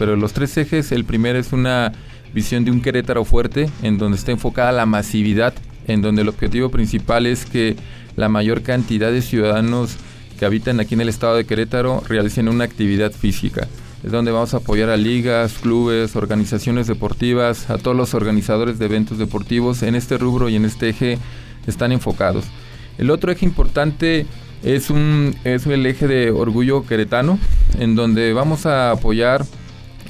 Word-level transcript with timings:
Pero 0.00 0.16
los 0.16 0.32
tres 0.32 0.56
ejes, 0.56 0.92
el 0.92 1.04
primero 1.04 1.38
es 1.38 1.52
una 1.52 1.92
visión 2.32 2.64
de 2.64 2.70
un 2.70 2.80
Querétaro 2.80 3.22
fuerte, 3.26 3.68
en 3.82 3.98
donde 3.98 4.16
está 4.16 4.32
enfocada 4.32 4.72
la 4.72 4.86
masividad, 4.86 5.52
en 5.86 6.00
donde 6.00 6.22
el 6.22 6.30
objetivo 6.30 6.70
principal 6.70 7.26
es 7.26 7.44
que 7.44 7.76
la 8.16 8.30
mayor 8.30 8.62
cantidad 8.62 9.12
de 9.12 9.20
ciudadanos 9.20 9.96
que 10.38 10.46
habitan 10.46 10.80
aquí 10.80 10.94
en 10.94 11.02
el 11.02 11.10
estado 11.10 11.36
de 11.36 11.44
Querétaro 11.44 12.02
realicen 12.08 12.48
una 12.48 12.64
actividad 12.64 13.12
física. 13.12 13.68
Es 14.02 14.10
donde 14.10 14.32
vamos 14.32 14.54
a 14.54 14.56
apoyar 14.56 14.88
a 14.88 14.96
ligas, 14.96 15.58
clubes, 15.60 16.16
organizaciones 16.16 16.86
deportivas, 16.86 17.68
a 17.68 17.76
todos 17.76 17.94
los 17.94 18.14
organizadores 18.14 18.78
de 18.78 18.86
eventos 18.86 19.18
deportivos 19.18 19.82
en 19.82 19.94
este 19.94 20.16
rubro 20.16 20.48
y 20.48 20.56
en 20.56 20.64
este 20.64 20.88
eje 20.88 21.18
están 21.66 21.92
enfocados. 21.92 22.46
El 22.96 23.10
otro 23.10 23.30
eje 23.32 23.44
importante 23.44 24.24
es, 24.62 24.88
un, 24.88 25.36
es 25.44 25.66
el 25.66 25.84
eje 25.84 26.08
de 26.08 26.30
orgullo 26.30 26.86
queretano, 26.86 27.38
en 27.78 27.96
donde 27.96 28.32
vamos 28.32 28.64
a 28.64 28.92
apoyar 28.92 29.44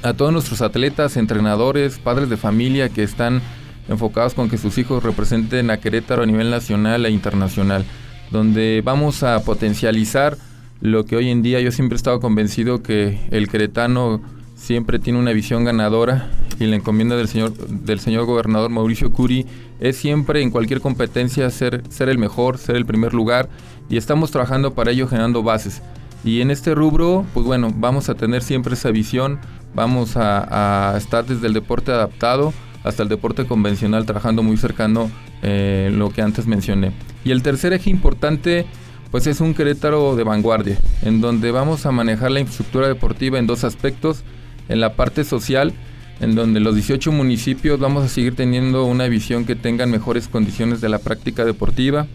a 0.02 0.14
todos 0.14 0.32
nuestros 0.32 0.62
atletas, 0.62 1.16
entrenadores, 1.16 1.98
padres 1.98 2.30
de 2.30 2.36
familia 2.36 2.88
que 2.88 3.02
están 3.02 3.42
enfocados 3.88 4.34
con 4.34 4.48
que 4.48 4.58
sus 4.58 4.78
hijos 4.78 5.02
representen 5.02 5.70
a 5.70 5.78
Querétaro 5.78 6.22
a 6.22 6.26
nivel 6.26 6.50
nacional 6.50 7.04
e 7.06 7.10
internacional, 7.10 7.84
donde 8.30 8.82
vamos 8.84 9.22
a 9.22 9.42
potencializar 9.44 10.36
lo 10.80 11.04
que 11.04 11.16
hoy 11.16 11.28
en 11.28 11.42
día 11.42 11.60
yo 11.60 11.72
siempre 11.72 11.96
he 11.96 11.98
estado 11.98 12.20
convencido 12.20 12.82
que 12.82 13.18
el 13.30 13.48
queretano 13.48 14.22
siempre 14.54 14.98
tiene 14.98 15.18
una 15.18 15.32
visión 15.32 15.64
ganadora 15.64 16.30
y 16.58 16.66
la 16.66 16.76
encomienda 16.76 17.16
del 17.16 17.28
señor 17.28 17.52
del 17.54 18.00
señor 18.00 18.24
gobernador 18.24 18.70
Mauricio 18.70 19.10
Curi 19.10 19.46
es 19.80 19.96
siempre 19.96 20.42
en 20.42 20.50
cualquier 20.50 20.80
competencia 20.80 21.48
ser 21.50 21.82
ser 21.90 22.08
el 22.08 22.18
mejor, 22.18 22.58
ser 22.58 22.76
el 22.76 22.86
primer 22.86 23.12
lugar 23.12 23.48
y 23.90 23.96
estamos 23.96 24.30
trabajando 24.30 24.74
para 24.74 24.92
ello 24.92 25.08
generando 25.08 25.42
bases. 25.42 25.82
Y 26.22 26.42
en 26.42 26.50
este 26.50 26.74
rubro, 26.74 27.24
pues 27.32 27.46
bueno, 27.46 27.72
vamos 27.74 28.10
a 28.10 28.14
tener 28.14 28.42
siempre 28.42 28.74
esa 28.74 28.90
visión, 28.90 29.38
vamos 29.74 30.16
a, 30.16 30.94
estar 30.96 31.24
desde 31.24 31.46
el 31.46 31.52
deporte 31.52 31.92
adaptado 31.92 32.52
hasta 32.82 33.02
el 33.02 33.08
deporte 33.08 33.46
convencional, 33.46 34.06
trabajando 34.06 34.42
muy 34.42 34.56
cercano 34.56 35.10
eh, 35.42 35.90
lo 35.92 36.10
que 36.10 36.22
antes 36.22 36.46
mencioné. 36.46 36.92
Y 37.24 37.30
el 37.30 37.42
tercer 37.42 37.72
eje 37.72 37.90
importante, 37.90 38.66
pues 39.10 39.26
es 39.26 39.40
un 39.40 39.54
Querétaro 39.54 40.16
de 40.16 40.24
vanguardia, 40.24 40.78
en 41.02 41.20
donde 41.20 41.50
vamos 41.50 41.84
a 41.84 41.92
manejar 41.92 42.30
la 42.30 42.40
infraestructura 42.40 42.88
deportiva 42.88 43.38
en 43.38 43.46
dos 43.46 43.64
aspectos, 43.64 44.24
en 44.68 44.80
la 44.80 44.94
parte 44.94 45.24
social, 45.24 45.74
en 46.20 46.34
donde 46.34 46.60
los 46.60 46.74
18 46.74 47.12
municipios 47.12 47.78
vamos 47.80 48.04
a 48.04 48.08
seguir 48.08 48.34
teniendo 48.34 48.84
una 48.84 49.08
visión 49.08 49.44
que 49.44 49.56
tengan 49.56 49.90
mejores 49.90 50.28
condiciones 50.28 50.80
de 50.80 50.88
la 50.88 50.98
práctica 50.98 51.44
deportiva, 51.44 52.06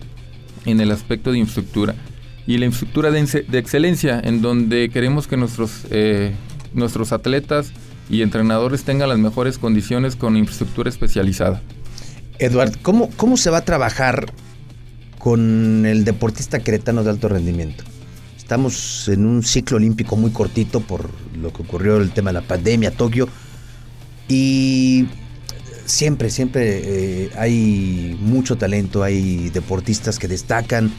en 0.66 0.82
el 0.82 0.92
aspecto 0.92 1.32
de 1.32 1.40
infraestructura. 1.40 1.96
Y 2.48 2.58
la 2.58 2.66
infraestructura 2.66 3.12
de, 3.12 3.60
excelencia, 3.60 4.20
en 4.24 4.42
donde 4.42 4.90
queremos 4.90 5.28
que 5.28 5.38
nuestros 5.38 5.86
eh, 5.90 6.34
nuestros 6.76 7.12
atletas 7.12 7.72
y 8.10 8.22
entrenadores 8.22 8.84
tengan 8.84 9.10
las 9.10 9.18
mejores 9.18 9.58
condiciones 9.58 10.16
con 10.16 10.38
infraestructura 10.38 10.90
especializada. 10.90 11.62
Eduard, 12.40 12.78
¿cómo, 12.82 13.10
cómo 13.18 13.38
se 13.38 13.50
va 13.50 13.60
a 13.60 13.66
trabajar 13.66 14.32
con 15.18 15.86
el 15.86 16.06
deportista 16.06 16.60
queretano 16.60 17.04
de 17.04 17.10
alto 17.10 17.30
rendimiento? 17.30 17.84
Estamos 18.38 19.08
en 19.08 19.26
un 19.26 19.42
ciclo 19.42 19.78
olímpico 19.78 20.16
muy 20.16 20.32
cortito 20.32 20.82
por 20.82 21.10
lo 21.36 21.52
que 21.52 21.64
ocurrió 21.64 21.98
el 21.98 22.12
tema 22.12 22.30
de 22.30 22.42
la 22.42 22.48
pandemia, 22.48 22.92
Tokio, 22.92 23.28
y 24.28 25.08
siempre, 25.86 26.30
siempre 26.30 26.82
eh, 26.84 27.32
hay 27.38 28.18
mucho 28.22 28.58
talento, 28.58 29.04
hay 29.04 29.50
deportistas 29.50 30.20
que 30.20 30.28
destacan 30.28 30.92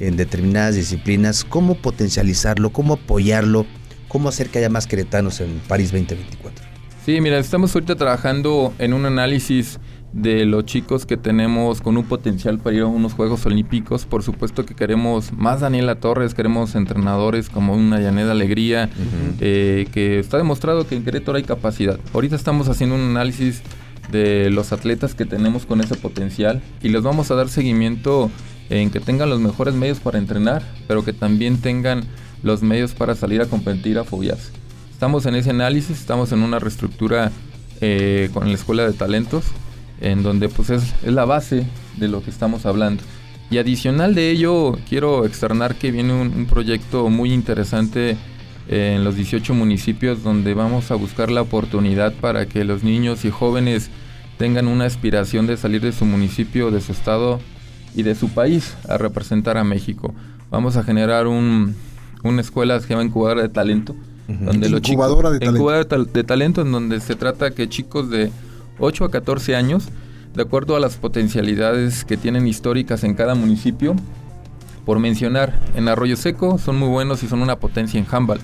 en 0.00 0.16
determinadas 0.16 0.74
disciplinas. 0.74 1.44
¿Cómo 1.44 1.76
potencializarlo? 1.76 2.70
¿Cómo 2.70 2.94
apoyarlo? 2.94 3.66
¿Cómo 4.08 4.30
hacer 4.30 4.48
que 4.48 4.58
haya 4.58 4.70
más 4.70 4.86
queretanos 4.86 5.40
en 5.40 5.60
París 5.68 5.92
2024? 5.92 6.64
Sí, 7.04 7.20
mira, 7.20 7.38
estamos 7.38 7.74
ahorita 7.74 7.96
trabajando 7.96 8.72
en 8.78 8.94
un 8.94 9.04
análisis 9.04 9.78
de 10.12 10.46
los 10.46 10.64
chicos 10.64 11.04
que 11.04 11.18
tenemos 11.18 11.82
con 11.82 11.98
un 11.98 12.04
potencial 12.04 12.58
para 12.58 12.76
ir 12.76 12.82
a 12.82 12.86
unos 12.86 13.12
Juegos 13.12 13.44
Olímpicos. 13.44 14.06
Por 14.06 14.22
supuesto 14.22 14.64
que 14.64 14.74
queremos 14.74 15.32
más 15.32 15.60
Daniela 15.60 15.96
Torres, 15.96 16.32
queremos 16.32 16.74
entrenadores 16.74 17.50
como 17.50 17.74
una 17.74 18.00
Yaneda 18.00 18.32
Alegría, 18.32 18.88
eh, 19.40 19.86
que 19.92 20.18
está 20.18 20.38
demostrado 20.38 20.86
que 20.86 20.96
en 20.96 21.04
Querétaro 21.04 21.36
hay 21.36 21.44
capacidad. 21.44 22.00
Ahorita 22.14 22.36
estamos 22.36 22.68
haciendo 22.68 22.96
un 22.96 23.02
análisis 23.02 23.62
de 24.10 24.48
los 24.50 24.72
atletas 24.72 25.14
que 25.14 25.26
tenemos 25.26 25.66
con 25.66 25.82
ese 25.82 25.96
potencial 25.96 26.62
y 26.82 26.88
les 26.88 27.02
vamos 27.02 27.30
a 27.30 27.34
dar 27.34 27.50
seguimiento 27.50 28.30
en 28.70 28.90
que 28.90 29.00
tengan 29.00 29.28
los 29.28 29.40
mejores 29.40 29.74
medios 29.74 30.00
para 30.00 30.18
entrenar, 30.18 30.62
pero 30.86 31.04
que 31.04 31.12
también 31.12 31.58
tengan 31.58 32.04
los 32.42 32.62
medios 32.62 32.92
para 32.92 33.14
salir 33.14 33.40
a 33.40 33.46
competir 33.46 33.98
a 33.98 34.04
fobias. 34.04 34.50
Estamos 34.92 35.26
en 35.26 35.36
ese 35.36 35.50
análisis, 35.50 35.98
estamos 35.98 36.32
en 36.32 36.42
una 36.42 36.58
reestructura 36.58 37.30
eh, 37.80 38.30
con 38.34 38.48
la 38.48 38.54
Escuela 38.54 38.84
de 38.84 38.92
Talentos, 38.92 39.44
en 40.00 40.22
donde 40.22 40.48
pues 40.48 40.70
es, 40.70 40.94
la 41.04 41.24
base 41.24 41.66
de 41.96 42.08
lo 42.08 42.22
que 42.22 42.30
estamos 42.30 42.66
hablando. 42.66 43.02
Y 43.50 43.58
adicional 43.58 44.14
de 44.14 44.30
ello, 44.30 44.76
quiero 44.88 45.24
externar 45.24 45.76
que 45.76 45.90
viene 45.90 46.12
un, 46.12 46.46
proyecto 46.46 47.08
muy 47.08 47.32
interesante 47.32 48.16
eh, 48.68 48.94
en 48.96 49.04
los 49.04 49.14
18 49.14 49.54
municipios 49.54 50.22
donde 50.22 50.52
vamos 50.54 50.90
a 50.90 50.96
buscar 50.96 51.30
la 51.30 51.42
oportunidad 51.42 52.12
para 52.14 52.46
que 52.46 52.64
los 52.64 52.82
niños 52.82 53.24
y 53.24 53.30
jóvenes 53.30 53.90
tengan 54.36 54.68
una 54.68 54.84
aspiración 54.84 55.46
de 55.46 55.56
salir 55.56 55.80
de 55.80 55.92
su 55.92 56.04
municipio, 56.04 56.70
de 56.70 56.80
su 56.80 56.92
estado 56.92 57.40
y 57.94 58.02
de 58.02 58.14
su 58.14 58.28
país 58.28 58.76
a 58.88 58.98
representar 58.98 59.56
a 59.56 59.64
México. 59.64 60.14
Vamos 60.50 60.76
a 60.76 60.82
generar 60.82 61.26
un, 61.26 61.74
una 62.24 62.40
escuela 62.40 62.76
que 62.76 62.84
se 62.84 62.88
llama 62.90 63.04
Incubadora 63.04 63.42
de 63.42 63.48
Talento. 63.48 63.94
donde 64.26 64.68
los 64.68 64.86
incubadora 64.88 65.30
de 65.30 65.38
talento. 65.38 65.56
Incubadora 65.56 66.04
de, 66.04 66.24
talento, 66.24 66.62
en 66.62 66.72
donde 66.72 67.00
se 67.00 67.14
trata 67.14 67.50
que 67.52 67.68
chicos 67.68 68.10
de 68.10 68.30
8 68.78 69.04
a 69.06 69.10
14 69.10 69.56
años, 69.56 69.88
de 70.34 70.42
acuerdo 70.42 70.76
a 70.76 70.80
las 70.80 70.96
potencialidades 70.96 72.04
que 72.04 72.16
tienen 72.16 72.46
históricas 72.46 73.04
en 73.04 73.14
cada 73.14 73.34
municipio, 73.34 73.96
por 74.84 74.98
mencionar, 74.98 75.58
en 75.74 75.88
Arroyo 75.88 76.16
Seco 76.16 76.58
son 76.58 76.78
muy 76.78 76.88
buenos 76.88 77.22
y 77.22 77.28
son 77.28 77.42
una 77.42 77.56
potencia 77.56 77.98
en 77.98 78.06
handball, 78.10 78.40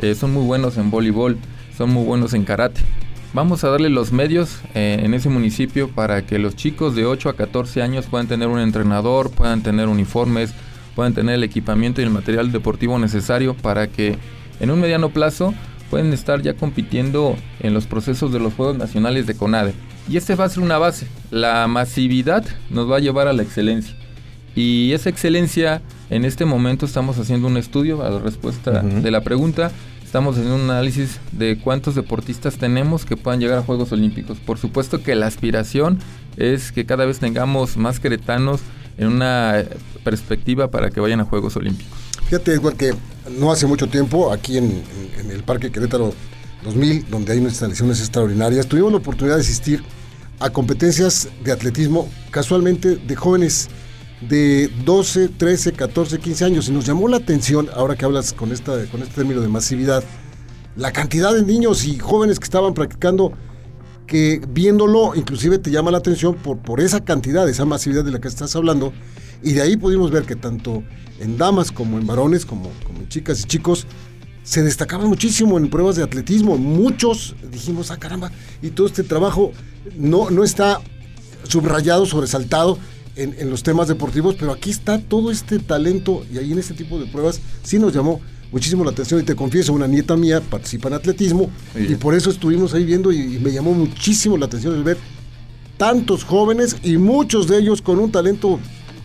eh, 0.00 0.14
son 0.14 0.32
muy 0.32 0.44
buenos 0.44 0.78
en 0.78 0.90
voleibol, 0.90 1.38
son 1.76 1.90
muy 1.90 2.04
buenos 2.04 2.34
en 2.34 2.44
karate. 2.44 2.80
Vamos 3.32 3.64
a 3.64 3.68
darle 3.68 3.90
los 3.90 4.12
medios 4.12 4.60
eh, 4.74 5.00
en 5.02 5.12
ese 5.12 5.28
municipio 5.28 5.88
para 5.88 6.24
que 6.24 6.38
los 6.38 6.56
chicos 6.56 6.94
de 6.94 7.04
8 7.04 7.28
a 7.28 7.36
14 7.36 7.82
años 7.82 8.06
puedan 8.06 8.28
tener 8.28 8.48
un 8.48 8.58
entrenador, 8.58 9.30
puedan 9.30 9.62
tener 9.62 9.88
uniformes, 9.88 10.54
puedan 10.96 11.14
tener 11.14 11.36
el 11.36 11.44
equipamiento 11.44 12.00
y 12.00 12.04
el 12.04 12.10
material 12.10 12.50
deportivo 12.50 12.98
necesario 12.98 13.54
para 13.54 13.86
que 13.86 14.16
en 14.58 14.70
un 14.70 14.80
mediano 14.80 15.10
plazo 15.10 15.54
pueden 15.90 16.12
estar 16.12 16.42
ya 16.42 16.54
compitiendo 16.54 17.36
en 17.60 17.74
los 17.74 17.86
procesos 17.86 18.32
de 18.32 18.40
los 18.40 18.54
Juegos 18.54 18.78
Nacionales 18.78 19.26
de 19.26 19.36
CONADE. 19.36 19.74
Y 20.08 20.16
este 20.16 20.34
va 20.34 20.46
a 20.46 20.48
ser 20.48 20.62
una 20.62 20.78
base. 20.78 21.06
La 21.30 21.66
masividad 21.68 22.44
nos 22.70 22.90
va 22.90 22.96
a 22.96 23.00
llevar 23.00 23.28
a 23.28 23.32
la 23.32 23.42
excelencia. 23.42 23.94
Y 24.54 24.92
esa 24.92 25.10
excelencia, 25.10 25.82
en 26.08 26.24
este 26.24 26.46
momento 26.46 26.86
estamos 26.86 27.18
haciendo 27.18 27.46
un 27.46 27.58
estudio 27.58 28.02
a 28.02 28.08
la 28.08 28.18
respuesta 28.18 28.80
de 28.80 29.10
la 29.10 29.20
pregunta. 29.20 29.70
Estamos 30.02 30.36
haciendo 30.36 30.56
un 30.56 30.70
análisis 30.70 31.20
de 31.32 31.58
cuántos 31.58 31.94
deportistas 31.94 32.56
tenemos 32.56 33.04
que 33.04 33.18
puedan 33.18 33.38
llegar 33.38 33.58
a 33.58 33.62
Juegos 33.62 33.92
Olímpicos. 33.92 34.38
Por 34.38 34.56
supuesto 34.56 35.02
que 35.02 35.14
la 35.14 35.26
aspiración 35.26 35.98
es 36.38 36.72
que 36.72 36.86
cada 36.86 37.04
vez 37.04 37.18
tengamos 37.18 37.76
más 37.76 38.00
queretanos 38.00 38.60
en 38.98 39.08
una 39.08 39.64
perspectiva 40.04 40.70
para 40.70 40.90
que 40.90 41.00
vayan 41.00 41.20
a 41.20 41.24
Juegos 41.24 41.56
Olímpicos. 41.56 41.98
Fíjate, 42.28 42.54
Edward, 42.54 42.76
que 42.76 42.94
no 43.38 43.52
hace 43.52 43.66
mucho 43.66 43.86
tiempo, 43.88 44.32
aquí 44.32 44.58
en, 44.58 44.82
el 45.30 45.42
Parque 45.42 45.70
Querétaro 45.70 46.12
2000, 46.64 47.10
donde 47.10 47.32
hay 47.32 47.38
unas 47.38 47.52
instalaciones 47.52 48.00
extraordinarias, 48.00 48.66
tuvimos 48.66 48.92
la 48.92 48.98
oportunidad 48.98 49.36
de 49.36 49.42
asistir 49.42 49.82
a 50.40 50.50
competencias 50.50 51.28
de 51.44 51.52
atletismo, 51.52 52.08
casualmente 52.30 52.96
de 52.96 53.16
jóvenes 53.16 53.68
de 54.20 54.70
12, 54.84 55.28
13, 55.28 55.72
14, 55.72 56.18
15 56.18 56.44
años. 56.44 56.68
Y 56.68 56.72
nos 56.72 56.86
llamó 56.86 57.08
la 57.08 57.18
atención, 57.18 57.68
ahora 57.74 57.96
que 57.96 58.04
hablas 58.04 58.32
con, 58.32 58.52
esta, 58.52 58.86
con 58.86 59.02
este 59.02 59.14
término 59.14 59.40
de 59.40 59.48
masividad, 59.48 60.02
la 60.76 60.92
cantidad 60.92 61.32
de 61.32 61.42
niños 61.42 61.84
y 61.84 61.98
jóvenes 61.98 62.38
que 62.38 62.44
estaban 62.44 62.74
practicando 62.74 63.32
que 64.06 64.40
viéndolo 64.48 65.14
inclusive 65.14 65.58
te 65.58 65.70
llama 65.70 65.90
la 65.90 65.98
atención 65.98 66.34
por, 66.34 66.58
por 66.58 66.80
esa 66.80 67.04
cantidad, 67.04 67.48
esa 67.48 67.64
masividad 67.64 68.04
de 68.04 68.12
la 68.12 68.20
que 68.20 68.28
estás 68.28 68.54
hablando. 68.56 68.92
Y 69.42 69.52
de 69.52 69.62
ahí 69.62 69.76
pudimos 69.76 70.10
ver 70.10 70.24
que 70.24 70.36
tanto 70.36 70.82
en 71.20 71.36
damas 71.36 71.72
como 71.72 71.98
en 71.98 72.06
varones, 72.06 72.46
como, 72.46 72.70
como 72.84 73.00
en 73.00 73.08
chicas 73.08 73.40
y 73.40 73.44
chicos, 73.44 73.86
se 74.42 74.62
destacaban 74.62 75.08
muchísimo 75.08 75.58
en 75.58 75.68
pruebas 75.68 75.96
de 75.96 76.04
atletismo. 76.04 76.56
Muchos 76.56 77.34
dijimos, 77.50 77.90
ah, 77.90 77.96
caramba, 77.98 78.30
y 78.62 78.70
todo 78.70 78.86
este 78.86 79.02
trabajo 79.02 79.52
no, 79.96 80.30
no 80.30 80.44
está 80.44 80.80
subrayado, 81.44 82.06
sobresaltado 82.06 82.78
en, 83.16 83.34
en, 83.38 83.50
los 83.50 83.62
temas 83.62 83.88
deportivos, 83.88 84.36
pero 84.38 84.52
aquí 84.52 84.70
está 84.70 85.00
todo 85.00 85.30
este 85.30 85.58
talento 85.58 86.24
y 86.32 86.38
ahí 86.38 86.52
en 86.52 86.58
este 86.58 86.74
tipo 86.74 86.98
de 86.98 87.06
pruebas 87.06 87.40
sí 87.62 87.78
nos 87.78 87.94
llamó 87.94 88.20
muchísimo 88.56 88.84
la 88.84 88.90
atención 88.90 89.20
y 89.20 89.22
te 89.22 89.36
confieso, 89.36 89.74
una 89.74 89.86
nieta 89.86 90.16
mía 90.16 90.40
participa 90.40 90.88
en 90.88 90.94
atletismo 90.94 91.50
y 91.74 91.94
por 91.96 92.14
eso 92.14 92.30
estuvimos 92.30 92.72
ahí 92.72 92.86
viendo 92.86 93.12
y, 93.12 93.36
y, 93.36 93.38
me 93.38 93.52
llamó 93.52 93.74
muchísimo 93.74 94.38
la 94.38 94.46
atención 94.46 94.74
el 94.74 94.82
ver 94.82 94.96
tantos 95.76 96.24
jóvenes 96.24 96.78
y 96.82 96.96
muchos 96.96 97.48
de 97.48 97.58
ellos 97.58 97.82
con 97.82 97.98
un 97.98 98.10
talento 98.10 98.58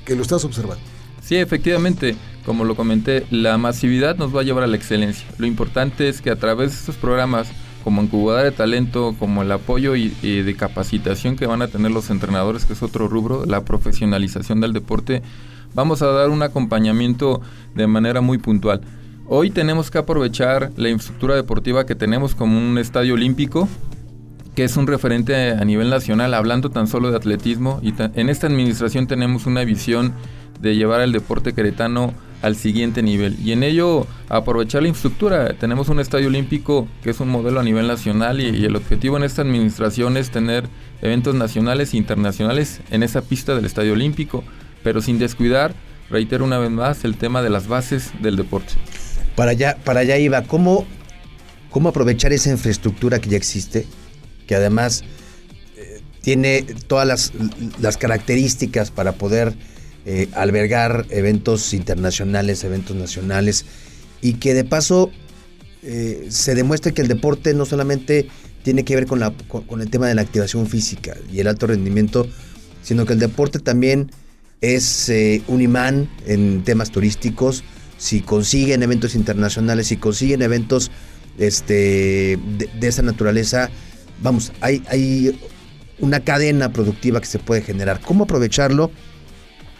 que 0.06 0.16
lo 0.16 0.22
estás 0.22 0.46
observando. 0.46 0.82
Sí, 1.22 1.36
efectivamente, 1.36 2.16
como 2.46 2.64
lo 2.64 2.78
comenté, 2.78 3.26
la 3.30 3.58
masividad 3.58 4.16
nos 4.16 4.34
va 4.34 4.40
a 4.40 4.44
llevar 4.44 4.64
a 4.64 4.68
la 4.68 4.78
excelencia. 4.78 5.28
Lo 5.38 5.46
importante 5.46 6.08
es 6.08 6.22
que 6.22 6.30
a 6.30 6.38
través 6.38 6.72
de 6.72 6.78
estos 6.78 6.96
programas 6.96 7.50
como 7.84 8.02
incubadora 8.02 8.46
de 8.46 8.52
talento, 8.52 9.18
como 9.20 9.42
el 9.42 9.52
apoyo 9.52 9.98
y, 9.98 10.16
y, 10.22 10.44
de 10.44 10.56
capacitación 10.56 11.36
que 11.36 11.46
van 11.46 11.62
a 11.62 11.68
tener 11.68 11.92
los 11.92 12.10
entrenadores, 12.10 12.64
que 12.64 12.72
es 12.72 12.84
otro 12.84 13.10
rubro, 13.10 13.44
la 13.46 13.66
profesionalización 13.66 14.62
del 14.62 14.72
deporte, 14.72 15.22
vamos 15.74 16.02
a 16.02 16.06
dar 16.06 16.30
un 16.30 16.42
acompañamiento 16.42 17.42
de 17.76 17.88
manera 17.88 18.22
muy 18.22 18.38
puntual. 18.38 18.80
Hoy 19.34 19.50
tenemos 19.50 19.90
que 19.90 19.98
aprovechar 19.98 20.74
la 20.76 20.90
infraestructura 20.90 21.36
deportiva 21.36 21.86
que 21.86 21.96
tenemos 21.96 22.36
como 22.36 22.58
un 22.58 22.78
estadio 22.78 23.14
olímpico, 23.14 23.70
que 24.56 24.66
es 24.66 24.76
un 24.76 24.88
referente 24.88 25.52
a 25.52 25.64
nivel 25.64 25.90
nacional, 25.90 26.34
hablando 26.34 26.70
tan 26.70 26.86
solo 26.86 27.10
de 27.10 27.16
atletismo. 27.16 27.80
Y 27.82 27.94
en 27.98 28.28
esta 28.28 28.48
administración 28.48 29.08
tenemos 29.08 29.46
una 29.46 29.64
visión 29.64 30.14
de 30.60 30.76
llevar 30.76 31.00
el 31.00 31.14
deporte 31.14 31.54
queretano 31.54 32.14
al 32.42 32.58
siguiente 32.58 33.04
nivel. 33.04 33.38
Y 33.40 33.54
en 33.54 33.64
ello 33.64 34.06
aprovechar 34.28 34.82
la 34.82 34.90
infraestructura. 34.90 35.54
Tenemos 35.54 35.88
un 35.88 36.02
estadio 36.02 36.28
olímpico 36.28 36.90
que 37.02 37.12
es 37.12 37.22
un 37.22 37.30
modelo 37.30 37.62
a 37.62 37.64
nivel 37.64 37.88
nacional 37.88 38.42
y, 38.42 38.50
y, 38.50 38.66
el 38.66 38.76
objetivo 38.76 39.16
en 39.16 39.24
esta 39.24 39.44
administración 39.44 40.18
es 40.18 40.30
tener 40.30 40.66
eventos 41.02 41.36
nacionales 41.36 41.94
e 41.94 41.98
internacionales 41.98 42.82
en 42.92 43.02
esa 43.02 43.22
pista 43.22 43.56
del 43.56 43.64
estadio 43.64 43.94
olímpico, 43.94 44.44
pero 44.84 45.00
sin 45.02 45.20
descuidar, 45.20 45.74
reitero 46.10 46.44
una 46.44 46.58
vez 46.58 46.72
más, 46.72 47.06
el 47.06 47.16
tema 47.16 47.42
de 47.42 47.50
las 47.50 47.70
bases 47.70 48.12
del 48.22 48.36
deporte. 48.36 48.74
Para 49.42 49.54
allá, 49.54 49.76
para 49.84 50.02
allá 50.02 50.20
iba, 50.20 50.44
¿cómo, 50.44 50.86
cómo 51.72 51.90
aprovechar 51.90 52.32
esa 52.32 52.52
infraestructura 52.52 53.18
que 53.18 53.32
ya 53.32 53.38
existe, 53.38 53.88
que 54.46 54.54
además 54.54 55.04
eh, 55.78 56.00
tiene 56.22 56.62
todas 56.86 57.08
las, 57.08 57.34
las 57.80 57.98
características 57.98 58.92
para 58.92 59.14
poder 59.14 59.56
eh, 60.06 60.30
albergar 60.34 61.08
eventos 61.10 61.74
internacionales, 61.74 62.64
eventos 62.64 62.96
nacionales, 62.96 63.66
y 64.22 64.34
que 64.34 64.54
de 64.54 64.64
paso 64.64 65.10
eh, 65.82 66.28
se 66.30 66.54
demuestre 66.54 66.94
que 66.94 67.02
el 67.02 67.08
deporte 67.08 67.56
no 67.56 67.66
solamente 67.66 68.28
tiene 68.62 68.86
que 68.86 68.94
ver 68.94 69.08
con, 69.08 69.20
la, 69.20 69.34
con, 69.48 69.82
el 69.82 69.90
tema 69.90 70.08
de 70.08 70.14
la 70.14 70.22
activación 70.22 70.68
física 70.68 71.18
y 71.34 71.40
el 71.40 71.48
alto 71.48 71.66
rendimiento, 71.66 72.28
sino 72.84 73.08
que 73.08 73.14
el 73.14 73.20
deporte 73.20 73.58
también 73.58 74.12
es 74.62 75.12
un 75.48 75.64
imán 75.64 76.12
en 76.28 76.64
temas 76.64 76.92
turísticos. 76.92 77.64
Si 78.02 78.22
consiguen 78.22 78.82
eventos 78.82 79.14
internacionales, 79.14 79.86
si 79.86 79.98
consiguen 79.98 80.42
eventos 80.42 80.90
este, 81.38 82.40
de, 82.58 82.88
esa 82.88 83.04
naturaleza, 83.04 83.70
vamos, 84.24 84.52
hay, 84.60 85.40
una 86.00 86.22
cadena 86.22 86.74
productiva 86.74 87.20
que 87.20 87.28
se 87.28 87.38
puede 87.38 87.62
generar. 87.62 88.02
¿Cómo 88.02 88.24
aprovecharlo? 88.24 88.90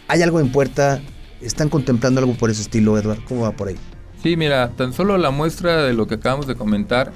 ¿Hay 0.06 0.22
algo 0.22 0.38
en 0.38 0.52
puerta? 0.52 1.02
¿Están 1.40 1.68
contemplando 1.68 2.20
algo 2.20 2.34
por 2.34 2.48
ese 2.48 2.62
estilo, 2.62 2.96
Edward? 2.96 3.24
¿Cómo 3.24 3.40
va 3.40 3.56
por 3.56 3.66
ahí? 3.66 3.76
Sí, 4.22 4.36
mira, 4.36 4.70
tan 4.76 4.92
solo 4.92 5.18
la 5.18 5.32
muestra 5.32 5.82
de 5.82 5.92
lo 5.92 6.06
que 6.06 6.14
acabamos 6.14 6.46
de 6.46 6.54
comentar, 6.54 7.12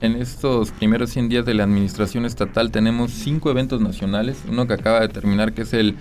en 0.00 0.16
estos 0.16 0.70
primeros 0.70 1.10
100 1.10 1.28
días 1.28 1.44
de 1.44 1.52
la 1.52 1.64
administración 1.64 2.24
estatal 2.24 2.70
tenemos 2.70 3.10
cinco 3.10 3.50
eventos 3.50 3.82
nacionales, 3.82 4.38
uno 4.48 4.66
que 4.66 4.72
acaba 4.72 5.00
de 5.00 5.08
terminar 5.08 5.52
que 5.52 5.62
es 5.62 5.74
el 5.74 5.96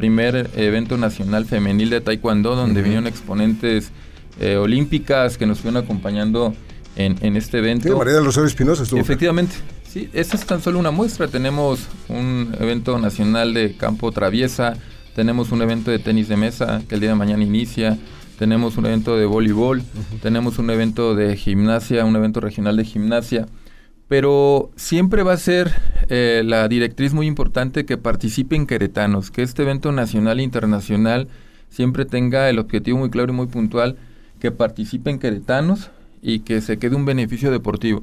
primer 0.00 0.48
evento 0.56 0.96
nacional 0.96 1.44
femenil 1.44 1.90
de 1.90 2.00
Taekwondo, 2.00 2.56
donde 2.56 2.72
uh 2.72 2.80
-huh. 2.80 2.84
vinieron 2.84 3.06
exponentes 3.06 3.90
eh, 4.40 4.56
olímpicas 4.56 5.36
que 5.36 5.44
nos 5.44 5.58
fueron 5.60 5.76
acompañando 5.84 6.54
en, 6.96 7.16
en 7.20 7.36
este 7.36 7.58
evento. 7.58 7.86
Sí, 7.88 7.94
María 7.94 8.14
del 8.14 8.24
Rosario 8.24 8.48
Espinosa 8.48 8.82
estuvo. 8.84 8.98
Efectivamente, 8.98 9.56
sí, 9.92 10.08
esta 10.14 10.38
es 10.38 10.46
tan 10.46 10.62
solo 10.62 10.78
una 10.78 10.90
muestra. 10.90 11.28
Tenemos 11.28 11.80
un 12.08 12.54
evento 12.58 12.98
nacional 12.98 13.52
de 13.52 13.76
campo 13.76 14.10
traviesa, 14.10 14.72
tenemos 15.14 15.52
un 15.52 15.60
evento 15.60 15.90
de 15.90 15.98
tenis 15.98 16.28
de 16.28 16.36
mesa 16.36 16.80
que 16.88 16.94
el 16.94 17.00
día 17.02 17.10
de 17.10 17.16
mañana 17.16 17.42
inicia, 17.42 17.98
tenemos 18.38 18.78
un 18.78 18.86
evento 18.86 19.18
de 19.18 19.26
voleibol, 19.26 19.78
uh 19.80 19.82
-huh. 19.82 20.20
tenemos 20.22 20.58
un 20.58 20.70
evento 20.70 21.14
de 21.14 21.36
gimnasia, 21.36 22.06
un 22.06 22.16
evento 22.16 22.40
regional 22.40 22.74
de 22.78 22.84
gimnasia, 22.84 23.46
pero 24.10 24.72
siempre 24.74 25.22
va 25.22 25.34
a 25.34 25.36
ser 25.36 25.70
eh, 26.08 26.42
la 26.44 26.66
directriz 26.66 27.12
muy 27.14 27.28
importante 27.28 27.86
que 27.86 27.96
participen 27.96 28.66
queretanos, 28.66 29.30
que 29.30 29.42
este 29.44 29.62
evento 29.62 29.92
nacional 29.92 30.40
e 30.40 30.42
internacional 30.42 31.28
siempre 31.68 32.04
tenga 32.04 32.50
el 32.50 32.58
objetivo 32.58 32.98
muy 32.98 33.10
claro 33.10 33.32
y 33.32 33.36
muy 33.36 33.46
puntual, 33.46 33.98
que 34.40 34.50
participen 34.50 35.20
queretanos 35.20 35.92
y 36.22 36.40
que 36.40 36.60
se 36.60 36.76
quede 36.80 36.96
un 36.96 37.04
beneficio 37.04 37.52
deportivo. 37.52 38.02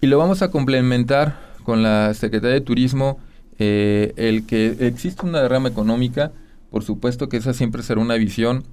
Y 0.00 0.08
lo 0.08 0.18
vamos 0.18 0.42
a 0.42 0.50
complementar 0.50 1.38
con 1.62 1.80
la 1.80 2.12
Secretaría 2.14 2.54
de 2.54 2.60
Turismo, 2.60 3.20
eh, 3.60 4.14
el 4.16 4.46
que 4.46 4.74
existe 4.80 5.24
una 5.24 5.42
derrama 5.42 5.68
económica, 5.68 6.32
por 6.72 6.82
supuesto 6.82 7.28
que 7.28 7.36
esa 7.36 7.54
siempre 7.54 7.84
será 7.84 8.00
una 8.00 8.16
visión 8.16 8.64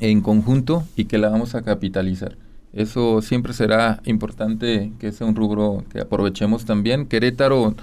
en 0.00 0.22
conjunto 0.22 0.86
y 0.96 1.04
que 1.04 1.18
la 1.18 1.28
vamos 1.28 1.54
a 1.54 1.60
capitalizar. 1.60 2.38
Eso 2.72 3.22
siempre 3.22 3.52
será 3.52 4.00
importante 4.04 4.92
que 4.98 5.12
sea 5.12 5.26
un 5.26 5.34
rubro 5.34 5.84
que 5.90 6.00
aprovechemos 6.00 6.64
también. 6.64 7.06
Querétaro 7.06 7.74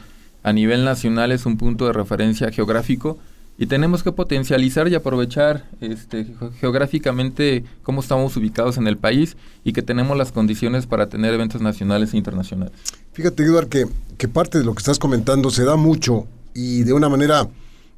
a 0.43 0.53
nivel 0.53 0.85
nacional 0.85 1.31
es 1.31 1.45
un 1.45 1.57
punto 1.57 1.87
de 1.87 1.93
referencia 1.93 2.51
geográfico 2.51 3.17
y 3.57 3.67
tenemos 3.67 4.03
que 4.03 4.11
potencializar 4.11 4.87
y 4.87 4.95
aprovechar 4.95 5.65
este, 5.79 6.27
geográficamente 6.59 7.63
cómo 7.83 8.01
estamos 8.01 8.35
ubicados 8.35 8.77
en 8.77 8.87
el 8.87 8.97
país 8.97 9.37
y 9.63 9.73
que 9.73 9.81
tenemos 9.81 10.17
las 10.17 10.31
condiciones 10.31 10.87
para 10.87 11.07
tener 11.07 11.33
eventos 11.33 11.61
nacionales 11.61 12.13
e 12.13 12.17
internacionales. 12.17 12.73
Fíjate, 13.13 13.43
Eduard, 13.43 13.69
que, 13.69 13.85
que 14.17 14.27
parte 14.27 14.59
de 14.59 14.65
lo 14.65 14.73
que 14.73 14.79
estás 14.79 14.99
comentando 14.99 15.49
se 15.51 15.63
da 15.63 15.77
mucho 15.77 16.27
y 16.53 16.83
de 16.83 16.93
una 16.93 17.07
manera, 17.07 17.47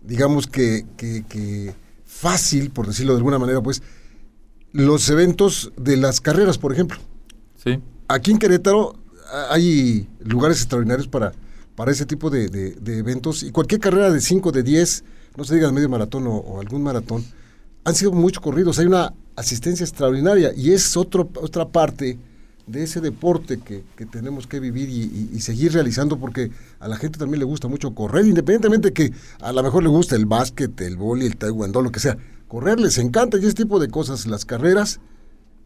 digamos 0.04 0.46
que, 0.46 0.86
que, 0.96 1.26
que 1.28 1.74
fácil, 2.06 2.70
por 2.70 2.88
decirlo 2.88 3.14
de 3.14 3.18
alguna 3.18 3.40
manera, 3.40 3.62
pues, 3.62 3.82
los 4.72 5.10
eventos 5.10 5.72
de 5.78 5.98
las 5.98 6.22
carreras, 6.22 6.58
por 6.58 6.74
ejemplo. 6.74 6.98
Sí. 7.56 7.80
Aquí 8.08 8.32
en 8.32 8.38
Querétaro 8.38 8.96
hay 9.50 10.08
lugares 10.20 10.58
extraordinarios 10.58 11.08
para, 11.08 11.34
para 11.76 11.92
ese 11.92 12.06
tipo 12.06 12.30
de, 12.30 12.48
de, 12.50 12.72
de 12.72 12.98
eventos 12.98 13.44
y 13.44 13.52
cualquier 13.52 13.82
carrera 13.82 14.12
de 14.12 14.22
5, 14.22 14.52
de 14.52 14.64
10, 14.64 15.04
no 15.36 15.44
se 15.44 15.56
diga 15.56 15.72
medio 15.72 15.90
maratón 15.90 16.28
o, 16.28 16.36
o, 16.36 16.60
algún 16.60 16.84
maratón, 16.84 17.24
han 17.84 17.96
sido 17.96 18.12
muchos 18.12 18.42
corridos, 18.42 18.80
hay 18.80 18.86
una 18.86 19.14
asistencia 19.36 19.84
extraordinaria 19.84 20.54
y 20.56 20.72
es 20.72 20.98
otro, 20.98 21.30
otra 21.36 21.68
parte 21.68 22.18
de 22.66 22.84
ese 22.84 23.00
deporte 23.00 23.60
que, 23.60 23.84
que 23.96 24.06
tenemos 24.06 24.46
que 24.46 24.60
vivir 24.60 24.90
y, 24.90 25.04
y, 25.04 25.30
y, 25.34 25.40
seguir 25.40 25.72
realizando 25.72 26.18
porque 26.18 26.52
a 26.80 26.88
la 26.90 26.98
gente 26.98 27.18
también 27.18 27.40
le 27.40 27.46
gusta 27.46 27.70
mucho 27.70 27.96
correr, 27.96 28.26
independientemente 28.26 28.92
que 28.92 29.14
a 29.40 29.54
lo 29.54 29.64
mejor 29.64 29.84
le 29.84 29.90
gusta 29.90 30.16
el 30.16 30.26
básquet, 30.26 30.82
el 30.82 30.98
boli, 30.98 31.28
el 31.28 31.38
taekwondo, 31.38 31.82
lo 31.82 31.92
que 31.92 32.00
sea, 32.00 32.18
correr 32.48 32.80
les 32.80 32.98
encanta 32.98 33.38
y 33.38 33.42
ese 33.42 33.54
tipo 33.54 33.80
de 33.80 33.90
cosas, 33.90 34.26
las 34.28 34.46
carreras 34.46 35.00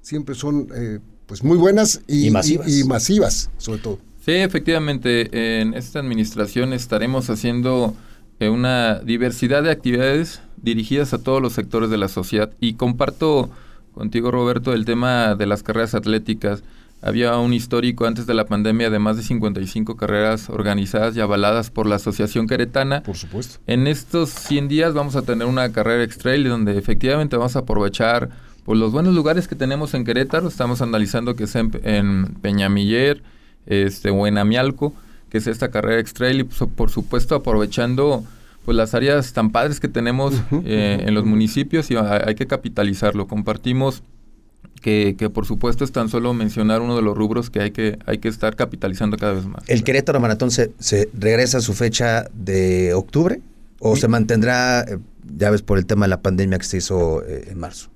siempre 0.02 0.36
son 0.36 0.68
eh, 0.76 1.00
pues 1.28 1.44
muy 1.44 1.58
buenas 1.58 2.02
y, 2.08 2.28
y, 2.28 2.32
masivas. 2.32 2.68
y, 2.68 2.84
masivas, 2.84 3.50
sobre 3.58 3.80
todo. 3.80 4.00
Sí, 4.26 4.34
efectivamente, 4.34 5.62
en 5.62 5.74
esta 5.74 6.00
administración 6.00 6.74
estaremos 6.74 7.30
haciendo 7.30 7.96
eh, 8.40 8.50
una 8.50 9.00
diversidad 9.00 9.64
de 9.64 9.72
actividades 9.72 10.42
dirigidas 10.58 11.14
a 11.14 11.20
todos 11.20 11.42
los 11.42 11.54
sectores 11.54 11.90
de 11.90 11.98
la 11.98 12.08
sociedad 12.08 12.52
y 12.60 12.74
comparto 12.74 13.50
contigo 13.94 14.32
Roberto 14.32 14.74
el 14.74 14.86
tema 14.86 15.36
de 15.36 15.46
las 15.46 15.64
carreras 15.64 15.96
atléticas. 15.96 16.64
Había 17.04 17.36
un 17.38 17.52
histórico 17.54 18.06
antes 18.06 18.28
de 18.28 18.36
la 18.36 18.46
pandemia 18.46 18.92
de 18.92 19.00
más 19.00 19.18
de 19.18 19.24
55 19.24 19.98
carreras 19.98 20.50
organizadas 20.52 21.18
y 21.18 21.20
avaladas 21.20 21.72
por 21.72 21.88
la 21.88 21.96
Asociación 21.96 22.48
Queretana. 22.48 23.02
Por 23.02 23.18
supuesto. 23.18 23.60
En 23.66 23.88
estos 23.88 24.30
100 24.30 24.68
días 24.68 24.94
vamos 24.94 25.16
a 25.16 25.24
tener 25.24 25.48
una 25.48 25.72
carrera 25.72 26.04
extrail 26.04 26.48
donde 26.48 26.78
efectivamente 26.78 27.38
vamos 27.38 27.56
a 27.56 27.60
aprovechar 27.60 28.30
pues, 28.66 28.78
los 28.78 28.92
buenos 28.92 29.16
lugares 29.16 29.48
que 29.48 29.56
tenemos 29.56 29.96
en 29.96 30.06
Querétaro. 30.06 30.48
Estamos 30.48 30.84
analizando 30.84 31.36
que 31.36 31.48
sea 31.48 31.62
en, 31.62 31.72
en 31.84 32.26
Peñamiller 32.42 33.24
este, 33.66 34.12
o 34.12 34.28
en 34.28 34.38
Amialco, 34.38 34.94
que 35.32 35.40
es 35.40 35.48
esta 35.48 35.72
carrera 35.72 36.00
extrail 36.00 36.42
y 36.42 36.44
pues, 36.44 36.70
por 36.76 36.92
supuesto 36.92 37.34
aprovechando 37.34 38.24
pues 38.64 38.78
las 38.78 38.94
áreas 38.94 39.34
tan 39.34 39.52
padres 39.52 39.80
que 39.80 39.88
tenemos 39.88 40.36
uh 40.36 40.38
-huh, 40.38 40.64
eh, 40.66 40.98
uh 41.00 41.02
-huh. 41.02 41.08
en 41.08 41.14
los 41.16 41.26
municipios 41.26 41.90
y 41.90 41.96
hay, 41.96 42.22
hay 42.28 42.36
que 42.36 42.46
capitalizarlo. 42.46 43.26
Compartimos 43.26 44.04
que, 44.82 45.16
que, 45.18 45.30
por 45.30 45.46
supuesto 45.46 45.84
es 45.84 45.92
tan 45.92 46.10
solo 46.10 46.34
mencionar 46.34 46.82
uno 46.82 46.96
de 46.96 47.02
los 47.02 47.18
rubros 47.18 47.50
que 47.50 47.62
hay 47.62 47.72
que, 47.72 48.00
hay 48.06 48.18
que 48.18 48.28
estar 48.28 48.56
capitalizando 48.56 49.18
cada 49.18 49.34
vez 49.34 49.46
más. 49.46 49.64
¿El 49.68 49.84
Querétaro 49.84 50.20
Maratón 50.20 50.52
se, 50.52 50.72
se 50.80 51.10
regresa 51.18 51.60
a 51.60 51.62
su 51.62 51.74
fecha 51.74 52.26
de 52.34 52.94
octubre 52.94 53.42
o 53.80 53.96
sí. 53.96 54.02
se 54.02 54.08
mantendrá, 54.08 54.82
eh, 54.82 54.98
ya 55.36 55.52
ves, 55.52 55.62
por 55.62 55.78
el 55.78 55.86
tema 55.86 56.06
de 56.06 56.10
la 56.10 56.22
pandemia 56.22 56.58
que 56.58 56.66
se 56.66 56.78
hizo 56.78 57.24
eh, 57.24 57.50
en 57.52 57.60
marzo? 57.60 57.90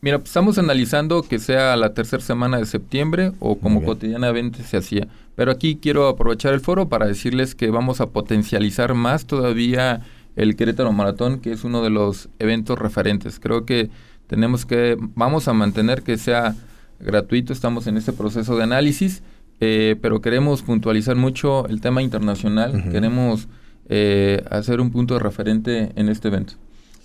Mira, 0.00 0.18
pues, 0.18 0.30
estamos 0.30 0.58
analizando 0.58 1.22
que 1.22 1.38
sea 1.38 1.76
la 1.76 1.92
tercera 1.92 2.22
semana 2.22 2.58
de 2.58 2.66
septiembre 2.66 3.32
o 3.40 3.58
como 3.58 3.82
cotidianamente 3.84 4.62
se 4.62 4.76
hacía. 4.76 5.08
Pero 5.34 5.50
aquí 5.50 5.78
quiero 5.80 6.08
aprovechar 6.08 6.54
el 6.54 6.60
foro 6.60 6.88
para 6.88 7.06
decirles 7.06 7.54
que 7.54 7.70
vamos 7.70 8.00
a 8.00 8.06
potencializar 8.06 8.94
más 8.94 9.26
todavía 9.26 10.02
el 10.36 10.54
Querétaro 10.54 10.92
Maratón, 10.92 11.40
que 11.40 11.52
es 11.52 11.64
uno 11.64 11.82
de 11.82 11.90
los 11.90 12.28
eventos 12.38 12.78
referentes. 12.78 13.40
Creo 13.40 13.64
que 13.66 13.90
tenemos 14.28 14.64
que, 14.64 14.96
vamos 15.16 15.48
a 15.48 15.52
mantener 15.52 16.02
que 16.02 16.16
sea 16.16 16.54
gratuito, 17.00 17.52
estamos 17.52 17.86
en 17.86 17.96
este 17.96 18.12
proceso 18.12 18.56
de 18.56 18.62
análisis, 18.62 19.22
eh, 19.60 19.96
pero 20.00 20.20
queremos 20.20 20.62
puntualizar 20.62 21.16
mucho 21.16 21.66
el 21.66 21.80
tema 21.80 22.02
internacional, 22.02 22.90
queremos 22.90 23.48
eh, 23.88 24.44
hacer 24.50 24.80
un 24.80 24.90
punto 24.92 25.14
de 25.14 25.20
referente 25.20 25.92
en 25.96 26.08
este 26.08 26.28
evento. 26.28 26.54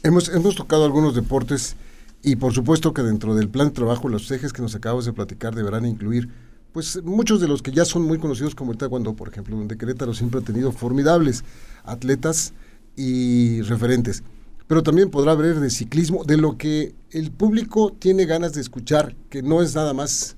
Hemos, 0.04 0.30
hemos 0.30 0.56
tocado 0.56 0.86
algunos 0.86 1.16
deportes 1.16 1.76
y 2.22 2.36
por 2.36 2.54
supuesto 2.54 2.94
que 2.94 3.02
dentro 3.02 3.36
del 3.36 3.50
plan 3.50 3.70
de 3.70 3.74
trabajo 3.74 4.10
los 4.10 4.30
ejes 4.30 4.54
que 4.54 4.62
nos 4.62 4.76
acabamos 4.76 5.06
de 5.06 5.14
platicar 5.14 5.56
deberán 5.56 5.86
incluir 5.86 6.30
pues 6.74 7.02
muchos 7.04 7.40
de 7.40 7.48
los 7.48 7.62
que 7.62 7.72
ya 7.72 7.86
son 7.86 8.02
muy 8.02 8.18
conocidos 8.18 8.56
como 8.56 8.72
el 8.72 8.78
taekwondo, 8.78 9.16
por 9.16 9.30
ejemplo, 9.30 9.56
donde 9.56 9.78
Querétaro 9.78 10.14
siempre 10.14 10.40
ha 10.40 10.44
tenido 10.44 10.72
formidables 10.72 11.44
atletas 11.84 12.54
y 12.96 13.62
referentes. 13.62 14.24
Pero 14.68 14.84
también 14.84 15.10
podrá 15.10 15.34
haber 15.34 15.60
de 15.60 15.70
ciclismo, 15.70 16.24
de 16.24 16.38
lo 16.38 16.58
que 16.58 16.96
el 17.12 17.32
público 17.32 17.94
tiene 17.98 18.26
ganas 18.26 18.54
de 18.54 18.62
escuchar, 18.62 19.16
que 19.30 19.42
no 19.42 19.62
es 19.62 19.76
nada 19.76 19.94
más, 19.94 20.38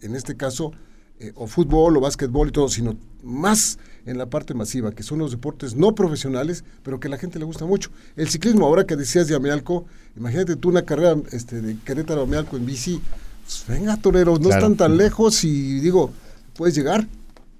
en 0.00 0.16
este 0.16 0.36
caso, 0.36 0.72
eh, 1.18 1.32
o 1.34 1.46
fútbol 1.46 1.96
o 1.96 2.00
básquetbol 2.00 2.48
y 2.48 2.52
todo, 2.52 2.68
sino 2.68 2.96
más 3.22 3.78
en 4.06 4.18
la 4.18 4.26
parte 4.26 4.54
masiva, 4.54 4.92
que 4.92 5.02
son 5.02 5.18
los 5.18 5.30
deportes 5.30 5.74
no 5.76 5.94
profesionales, 5.94 6.64
pero 6.82 6.98
que 6.98 7.08
a 7.08 7.10
la 7.10 7.18
gente 7.18 7.38
le 7.38 7.44
gusta 7.44 7.66
mucho. 7.66 7.90
El 8.16 8.28
ciclismo, 8.28 8.66
ahora 8.66 8.86
que 8.86 8.96
decías 8.96 9.28
de 9.28 9.36
Amealco, 9.36 9.84
imagínate 10.16 10.56
tú 10.56 10.70
una 10.70 10.82
carrera 10.82 11.16
este, 11.32 11.60
de 11.60 11.76
Querétaro 11.84 12.22
a 12.22 12.24
Amealco 12.24 12.56
en 12.56 12.66
bici, 12.66 13.00
pues 13.44 13.64
venga, 13.68 13.96
toreros, 13.96 14.40
no 14.40 14.50
están 14.50 14.76
tan 14.76 14.96
lejos 14.96 15.44
y 15.44 15.80
digo, 15.80 16.10
puedes 16.54 16.74
llegar, 16.74 17.06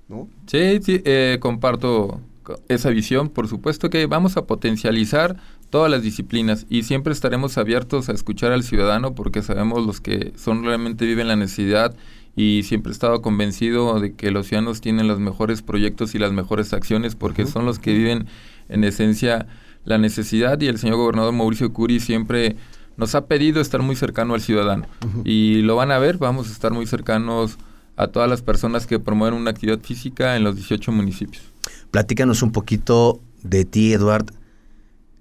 ¿no? 0.08 0.28
Sí, 0.46 0.80
sí, 0.82 1.02
eh, 1.04 1.38
comparto 1.40 2.20
esa 2.68 2.90
visión. 2.90 3.28
Por 3.28 3.48
supuesto 3.48 3.90
que 3.90 4.06
vamos 4.06 4.36
a 4.36 4.46
potencializar 4.46 5.36
todas 5.70 5.90
las 5.90 6.02
disciplinas 6.02 6.66
y 6.68 6.82
siempre 6.82 7.12
estaremos 7.12 7.56
abiertos 7.56 8.08
a 8.08 8.12
escuchar 8.12 8.52
al 8.52 8.64
ciudadano 8.64 9.14
porque 9.14 9.42
sabemos 9.42 9.86
los 9.86 10.00
que 10.00 10.32
son 10.36 10.64
realmente 10.64 11.06
viven 11.06 11.28
la 11.28 11.36
necesidad 11.36 11.94
y 12.36 12.62
siempre 12.64 12.90
he 12.90 12.92
estado 12.92 13.22
convencido 13.22 13.98
de 14.00 14.14
que 14.14 14.30
los 14.30 14.48
ciudadanos 14.48 14.80
tienen 14.80 15.08
los 15.08 15.20
mejores 15.20 15.62
proyectos 15.62 16.14
y 16.14 16.18
las 16.18 16.32
mejores 16.32 16.72
acciones 16.72 17.14
porque 17.14 17.46
son 17.46 17.64
los 17.64 17.78
que 17.78 17.94
viven 17.94 18.26
en 18.68 18.84
esencia 18.84 19.46
la 19.84 19.96
necesidad 19.96 20.60
y 20.60 20.66
el 20.66 20.78
señor 20.78 20.96
gobernador 20.96 21.32
Mauricio 21.32 21.72
Curi 21.72 22.00
siempre 22.00 22.56
nos 22.96 23.14
ha 23.14 23.26
pedido 23.26 23.60
estar 23.60 23.80
muy 23.80 23.96
cercano 23.96 24.34
al 24.34 24.40
ciudadano 24.40 24.86
y 25.24 25.62
lo 25.62 25.76
van 25.76 25.92
a 25.92 25.98
ver, 25.98 26.18
vamos 26.18 26.48
a 26.48 26.52
estar 26.52 26.72
muy 26.72 26.86
cercanos 26.86 27.56
a 27.96 28.08
todas 28.08 28.28
las 28.28 28.42
personas 28.42 28.86
que 28.86 28.98
promueven 28.98 29.38
una 29.38 29.50
actividad 29.50 29.80
física 29.80 30.36
en 30.36 30.44
los 30.44 30.56
18 30.56 30.90
municipios. 30.92 31.42
Platícanos 31.90 32.42
un 32.42 32.52
poquito 32.52 33.20
de 33.42 33.64
ti, 33.64 33.92
Eduard. 33.92 34.26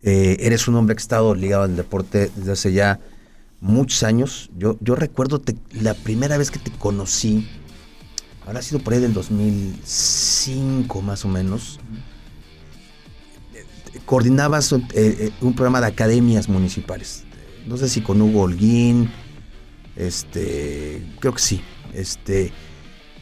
Eh, 0.03 0.37
eres 0.39 0.67
un 0.67 0.75
hombre 0.75 0.95
que 0.95 0.99
ha 0.99 1.03
estado 1.03 1.35
ligado 1.35 1.63
al 1.63 1.75
deporte 1.75 2.31
desde 2.35 2.51
hace 2.51 2.73
ya 2.73 2.99
muchos 3.61 4.03
años. 4.03 4.49
Yo, 4.57 4.77
yo 4.79 4.95
recuerdo 4.95 5.41
la 5.71 5.93
primera 5.93 6.37
vez 6.37 6.51
que 6.51 6.59
te 6.59 6.71
conocí, 6.71 7.47
habrá 8.45 8.61
sido 8.61 8.79
por 8.79 8.93
ahí 8.93 8.99
del 8.99 9.13
2005 9.13 11.01
más 11.01 11.25
o 11.25 11.27
menos. 11.27 11.79
Coordinabas 14.05 14.71
eh, 14.71 14.81
eh, 14.93 15.31
un 15.41 15.53
programa 15.53 15.81
de 15.81 15.87
academias 15.87 16.47
municipales. 16.47 17.23
No 17.67 17.77
sé 17.77 17.89
si 17.89 18.01
con 18.01 18.21
Hugo 18.21 18.41
Holguín, 18.41 19.11
este, 19.95 21.03
creo 21.19 21.33
que 21.33 21.41
sí. 21.41 21.61
Este, 21.93 22.51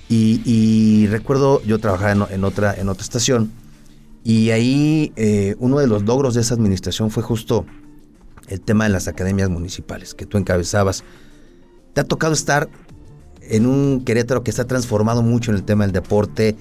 y, 0.09 1.07
recuerdo, 1.07 1.61
yo 1.63 1.79
trabajaba 1.79 2.27
en, 2.31 2.43
otra, 2.45 2.73
en 2.73 2.87
otra 2.87 3.03
estación, 3.03 3.51
y 4.27 4.51
ahí 4.51 5.13
eh, 5.15 5.55
uno 5.59 5.79
de 5.79 5.87
los 5.87 6.03
logros 6.03 6.33
de 6.33 6.41
esa 6.41 6.53
administración 6.53 7.11
fue 7.11 7.23
justo 7.23 7.65
el 8.49 8.59
tema 8.59 8.83
de 8.83 8.89
las 8.89 9.07
academias 9.07 9.49
municipales 9.49 10.13
que 10.13 10.25
tú 10.25 10.37
encabezabas. 10.37 11.05
Te 11.93 12.01
ha 12.01 12.03
tocado 12.03 12.33
estar 12.33 12.67
en 13.39 13.65
un 13.65 14.03
Querétaro 14.03 14.43
que 14.43 14.51
está 14.51 14.65
transformado 14.65 15.23
mucho 15.23 15.51
en 15.51 15.55
el 15.55 15.63
tema 15.63 15.85
del 15.85 15.93
deporte, 15.93 16.57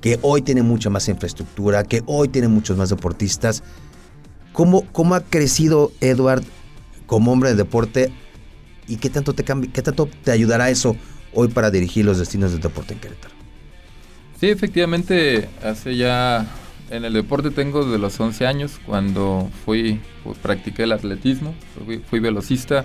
que 0.00 0.20
hoy 0.22 0.42
tiene 0.42 0.62
mucha 0.62 0.88
más 0.88 1.08
infraestructura, 1.08 1.82
que 1.82 2.04
hoy 2.06 2.28
tiene 2.28 2.46
muchos 2.46 2.76
más 2.76 2.90
deportistas. 2.90 3.64
¿Cómo, 4.52 4.86
cómo 4.92 5.16
ha 5.16 5.20
crecido 5.20 5.90
Edward 6.00 6.44
como 7.06 7.32
hombre 7.32 7.50
de 7.50 7.56
deporte 7.56 8.12
y 8.86 8.98
qué 8.98 9.10
tanto 9.10 9.34
te, 9.34 9.42
qué 9.42 9.82
tanto 9.82 10.08
te 10.22 10.30
ayudará 10.30 10.70
eso 10.70 10.94
hoy 11.34 11.48
para 11.48 11.72
dirigir 11.72 12.04
los 12.04 12.20
destinos 12.20 12.52
del 12.52 12.60
deporte 12.60 12.94
en 12.94 13.00
Querétaro? 13.00 13.34
Sí, 14.38 14.46
efectivamente, 14.46 15.48
hace 15.60 15.96
ya 15.96 16.46
en 16.90 17.04
el 17.04 17.12
deporte 17.12 17.50
tengo 17.50 17.84
desde 17.84 17.98
los 17.98 18.18
11 18.18 18.46
años, 18.46 18.80
cuando 18.84 19.48
fui, 19.64 20.00
pues, 20.24 20.38
practiqué 20.38 20.82
el 20.82 20.92
atletismo, 20.92 21.54
fui, 22.08 22.20
velocista. 22.20 22.84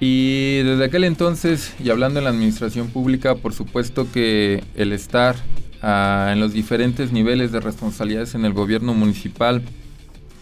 Y 0.00 0.62
desde 0.62 0.84
aquel 0.84 1.04
entonces, 1.04 1.74
y 1.82 1.90
hablando 1.90 2.18
en 2.18 2.24
la 2.24 2.30
administración 2.30 2.88
pública, 2.88 3.34
por 3.34 3.52
supuesto 3.54 4.10
que 4.12 4.62
el 4.74 4.92
estar 4.92 5.36
ah, 5.82 6.30
en 6.32 6.40
los 6.40 6.52
diferentes 6.52 7.12
niveles 7.12 7.52
de 7.52 7.60
responsabilidades 7.60 8.34
en 8.34 8.44
el 8.44 8.52
gobierno 8.52 8.94
municipal 8.94 9.62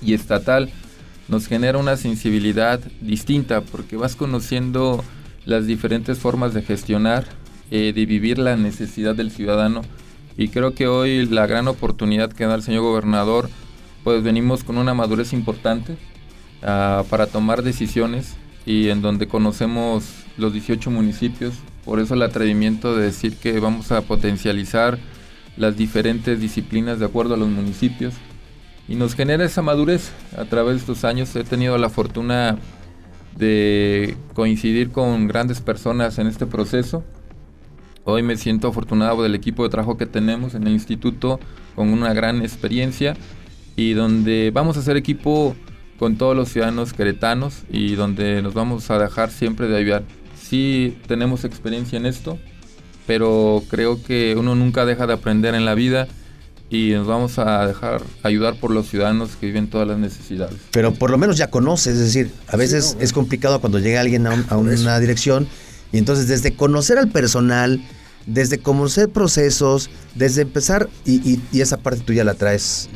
y 0.03 0.15
estatal 0.15 0.71
nos 1.29 1.47
genera 1.47 1.79
una 1.79 1.97
sensibilidad 1.97 2.81
distinta, 3.01 3.61
porque 3.63 3.97
vas 3.97 4.17
conociendo 4.17 5.05
las 5.45 5.67
diferentes 5.67 6.19
formas 6.19 6.55
de 6.55 6.63
gestionar, 6.63 7.25
eh, 7.71 7.93
de 7.95 8.07
vivir 8.07 8.39
la 8.39 8.57
necesidad 8.57 9.15
del 9.15 9.31
ciudadano 9.31 9.83
y 10.37 10.49
creo 10.49 10.75
que 10.75 10.89
hoy 10.89 11.27
la 11.27 11.47
gran 11.47 11.69
oportunidad 11.69 12.33
que 12.33 12.47
da 12.47 12.55
el 12.55 12.63
señor 12.63 12.83
gobernador, 12.83 13.49
pues 14.03 14.23
venimos 14.23 14.65
con 14.65 14.79
una 14.79 14.95
madurez 14.95 15.33
importante 15.33 15.97
ah, 16.63 17.05
para 17.09 17.27
tomar 17.27 17.63
decisiones 17.63 18.37
y 18.67 18.89
en 18.89 19.01
donde 19.01 19.29
conocemos 19.29 20.05
los 20.37 20.53
18 20.53 20.91
municipios. 20.91 21.55
Por 21.85 22.01
eso 22.01 22.15
el 22.15 22.23
atrevimiento 22.23 22.97
de 22.97 23.05
decir 23.05 23.37
que 23.37 23.61
vamos 23.61 23.93
a 23.93 24.03
potencializar 24.03 24.99
las 25.57 25.77
diferentes 25.77 26.41
disciplinas 26.41 26.99
de 26.99 27.07
acuerdo 27.07 27.35
a 27.35 27.37
los 27.37 27.49
municipios. 27.49 28.15
Y 28.89 28.97
nos 28.97 29.15
genera 29.15 29.45
esa 29.45 29.63
madurez 29.63 30.13
a 30.37 30.45
través 30.45 30.75
de 30.75 30.81
estos 30.81 31.05
años. 31.05 31.35
He 31.37 31.45
tenido 31.45 31.79
la 31.79 31.89
fortuna 31.89 32.59
de 33.37 34.17
coincidir 34.35 34.91
con 34.91 35.27
grandes 35.29 35.61
personas 35.61 36.19
en 36.19 36.27
este 36.27 36.47
proceso 36.47 37.05
Hoy 38.07 38.23
me 38.23 38.37
siento 38.37 38.69
afortunado 38.69 39.23
del 39.23 39.35
equipo 39.35 39.63
de 39.63 39.71
trabajo 39.71 39.97
que 39.97 40.05
tenemos 40.05 40.55
en 40.55 40.67
el 40.67 40.75
instituto 40.75 41.41
con 41.75 41.89
una 41.89 42.13
gran 42.13 42.43
experiencia 42.43 43.17
y 43.77 43.95
donde 43.95 44.51
vamos 44.53 44.77
a 44.77 44.81
hacer 44.81 44.99
equipo 44.99 45.57
con 45.99 46.17
todos 46.17 46.37
los 46.37 46.51
ciudadanos 46.51 46.93
queretanos 46.93 47.63
y 47.71 47.95
donde 47.95 48.43
nos 48.43 48.53
vamos 48.53 48.91
a 48.91 48.99
dejar 48.99 49.31
siempre 49.31 49.69
de 49.69 49.79
ayudar. 49.79 50.05
Sí 50.39 50.99
tenemos 51.07 51.45
experiencia 51.45 51.97
en 51.97 52.05
esto, 52.05 52.39
pero 53.07 53.63
creo 53.71 54.03
que 54.03 54.37
uno 54.39 54.55
nunca 54.55 54.85
deja 54.85 55.07
de 55.07 55.15
aprender 55.15 55.55
en 55.55 55.65
la 55.65 55.75
vida 55.75 56.07
y 56.69 56.91
nos 56.91 57.07
vamos 57.07 57.39
a 57.39 57.67
dejar 57.67 58.03
ayudar 58.23 58.57
por 58.57 58.71
los 58.71 58.87
ciudadanos 58.87 59.37
que 59.37 59.47
viven 59.47 59.69
todas 59.69 59.89
las 59.89 59.97
necesidades. 59.97 60.57
Pero 60.73 60.93
por 60.93 61.11
lo 61.11 61.17
menos 61.17 61.39
ya 61.39 61.49
conoces, 61.49 61.95
es 61.95 62.01
decir, 62.01 62.31
a 62.49 62.59
veces 62.59 62.99
es 63.01 63.15
complicado 63.15 63.63
cuando 63.63 63.79
llega 63.79 64.03
alguien 64.03 64.27
a 64.27 64.57
una 64.59 65.01
dirección 65.01 65.49
y 65.95 65.99
entonces 65.99 66.27
desde 66.27 66.57
conocer 66.57 66.99
al 66.99 67.09
personal, 67.09 67.81
desde 68.27 68.59
conocer 68.59 69.11
procesos, 69.11 69.91
desde 70.17 70.43
empezar, 70.43 70.89
y, 71.05 71.39
esa 71.53 71.77
parte 71.77 72.01
tú 72.01 72.13
ya 72.13 72.25
la 72.25 72.35
traes 72.35 72.91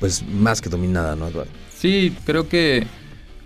pues 0.00 0.24
más 0.26 0.62
que 0.62 0.70
dominada, 0.70 1.14
¿no, 1.14 1.28
Eduardo? 1.28 1.50
Sí, 1.76 2.16
creo 2.24 2.48
que 2.48 2.86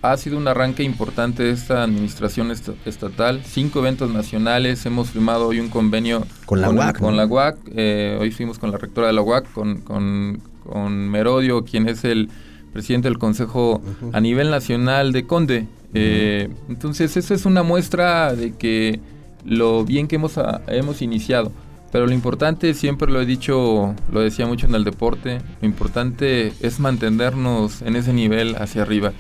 ha 0.03 0.17
sido 0.17 0.37
un 0.37 0.47
arranque 0.47 0.85
importante 0.85 1.43
de 1.43 1.51
esta 1.51 1.83
administración 1.83 2.53
estatal. 2.53 3.43
Cinco 3.45 3.81
eventos 3.81 4.09
nacionales, 4.13 4.87
hemos 4.87 5.11
firmado 5.11 5.49
hoy 5.49 5.59
un 5.59 5.69
convenio 5.69 6.25
con 6.45 6.61
la 6.61 6.71
UAC. 6.71 7.01
Con 7.01 7.17
la 7.17 7.27
UAC, 7.27 7.59
eh, 7.75 8.17
hoy 8.21 8.31
fuimos 8.31 8.61
con 8.61 8.71
la 8.71 8.79
rectora 8.79 9.09
de 9.09 9.15
la 9.15 9.23
UAC, 9.23 9.51
con, 9.53 9.79
con, 9.81 11.09
Merodio, 11.11 11.65
quien 11.65 11.89
es 11.89 12.05
el 12.05 12.29
presidente 12.73 13.09
del 13.09 13.19
Consejo 13.19 13.83
a 14.13 14.21
nivel 14.21 14.49
nacional 14.49 15.11
de 15.11 15.27
Conde. 15.27 15.67
Eh, 15.99 16.49
entonces, 16.69 17.17
eso 17.17 17.35
es 17.35 17.47
una 17.47 17.63
muestra 17.63 18.35
de 18.35 18.53
que 18.53 19.01
lo 19.45 19.85
bien 19.85 20.09
que 20.09 20.17
hemos, 20.17 20.39
ah, 20.39 20.63
hemos 20.69 21.03
iniciado. 21.03 21.53
Pero 21.93 22.07
lo 22.07 22.13
importante, 22.13 22.75
siempre 22.75 23.11
lo 23.11 23.21
he 23.21 23.27
dicho, 23.27 23.95
lo 24.13 24.21
decía 24.21 24.47
mucho 24.47 24.67
en 24.67 24.75
el 24.75 24.85
deporte, 24.85 25.41
lo 25.61 25.67
importante 25.67 26.53
es 26.61 26.79
mantenernos 26.81 27.81
en 27.83 27.97
ese 27.97 28.13
nivel 28.13 28.57
hacia 28.57 28.83
arriba. 28.83 29.13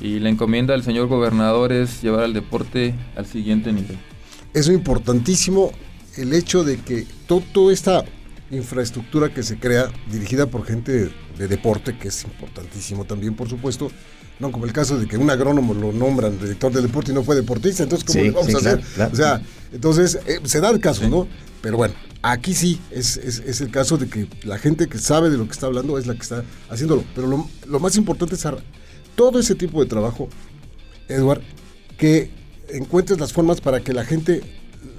Y 0.00 0.20
la 0.20 0.28
encomienda 0.28 0.72
del 0.72 0.82
señor 0.82 1.08
gobernador 1.08 1.72
es 1.72 2.02
llevar 2.02 2.24
al 2.24 2.32
deporte 2.32 2.94
al 3.16 3.26
siguiente 3.26 3.72
nivel. 3.72 3.98
Es 4.54 4.68
importantísimo 4.68 5.72
el 6.16 6.32
hecho 6.32 6.62
de 6.62 6.76
que 6.78 7.06
toda 7.26 7.72
esta 7.72 8.04
infraestructura 8.50 9.32
que 9.32 9.42
se 9.42 9.58
crea 9.58 9.90
dirigida 10.10 10.46
por 10.46 10.64
gente 10.64 11.10
de 11.38 11.48
deporte, 11.48 11.96
que 11.98 12.08
es 12.08 12.24
importantísimo 12.24 13.04
también, 13.04 13.34
por 13.34 13.48
supuesto. 13.48 13.90
No 14.40 14.50
como 14.50 14.64
el 14.64 14.72
caso 14.72 14.98
de 14.98 15.06
que 15.06 15.16
un 15.18 15.28
agrónomo 15.30 15.74
lo 15.74 15.92
nombran 15.92 16.38
director 16.40 16.72
de 16.72 16.80
deporte 16.82 17.12
y 17.12 17.14
no 17.14 17.22
fue 17.22 17.36
deportista, 17.36 17.82
entonces 17.82 18.06
¿cómo 18.06 18.18
Sí, 18.20 18.24
le 18.26 18.30
vamos 18.32 18.46
sí, 18.48 18.54
a 18.54 18.58
hacer? 18.58 18.80
claro, 18.80 18.94
claro. 18.94 19.12
O 19.12 19.16
sea, 19.16 19.42
entonces 19.72 20.18
eh, 20.26 20.40
se 20.44 20.60
da 20.60 20.70
el 20.70 20.80
caso, 20.80 21.08
¿no? 21.08 21.28
Pero 21.60 21.76
bueno, 21.76 21.92
aquí 22.22 22.54
sí 22.54 22.80
es, 22.90 23.18
es- 23.18 23.40
es 23.46 23.60
el 23.60 23.70
caso 23.70 23.98
de 23.98 24.08
que 24.08 24.26
la 24.44 24.56
gente 24.58 24.88
que 24.88 24.98
sabe 24.98 25.28
de 25.30 25.36
lo 25.36 25.44
que 25.44 25.52
está 25.52 25.66
hablando 25.66 25.98
es 25.98 26.06
la 26.06 26.14
que 26.14 26.22
está 26.22 26.42
haciéndolo. 26.70 27.04
Pero 27.14 27.26
lo, 27.26 27.46
lo 27.66 27.80
más 27.80 27.96
importante 27.96 28.34
es 28.34 28.44
todo 29.14 29.38
ese 29.38 29.54
tipo 29.54 29.82
de 29.82 29.88
trabajo, 29.90 30.28
Edward, 31.08 31.42
que 31.98 32.30
encuentres 32.72 33.20
las 33.20 33.32
formas 33.34 33.60
para 33.60 33.80
que 33.80 33.92
la 33.92 34.04
gente 34.04 34.40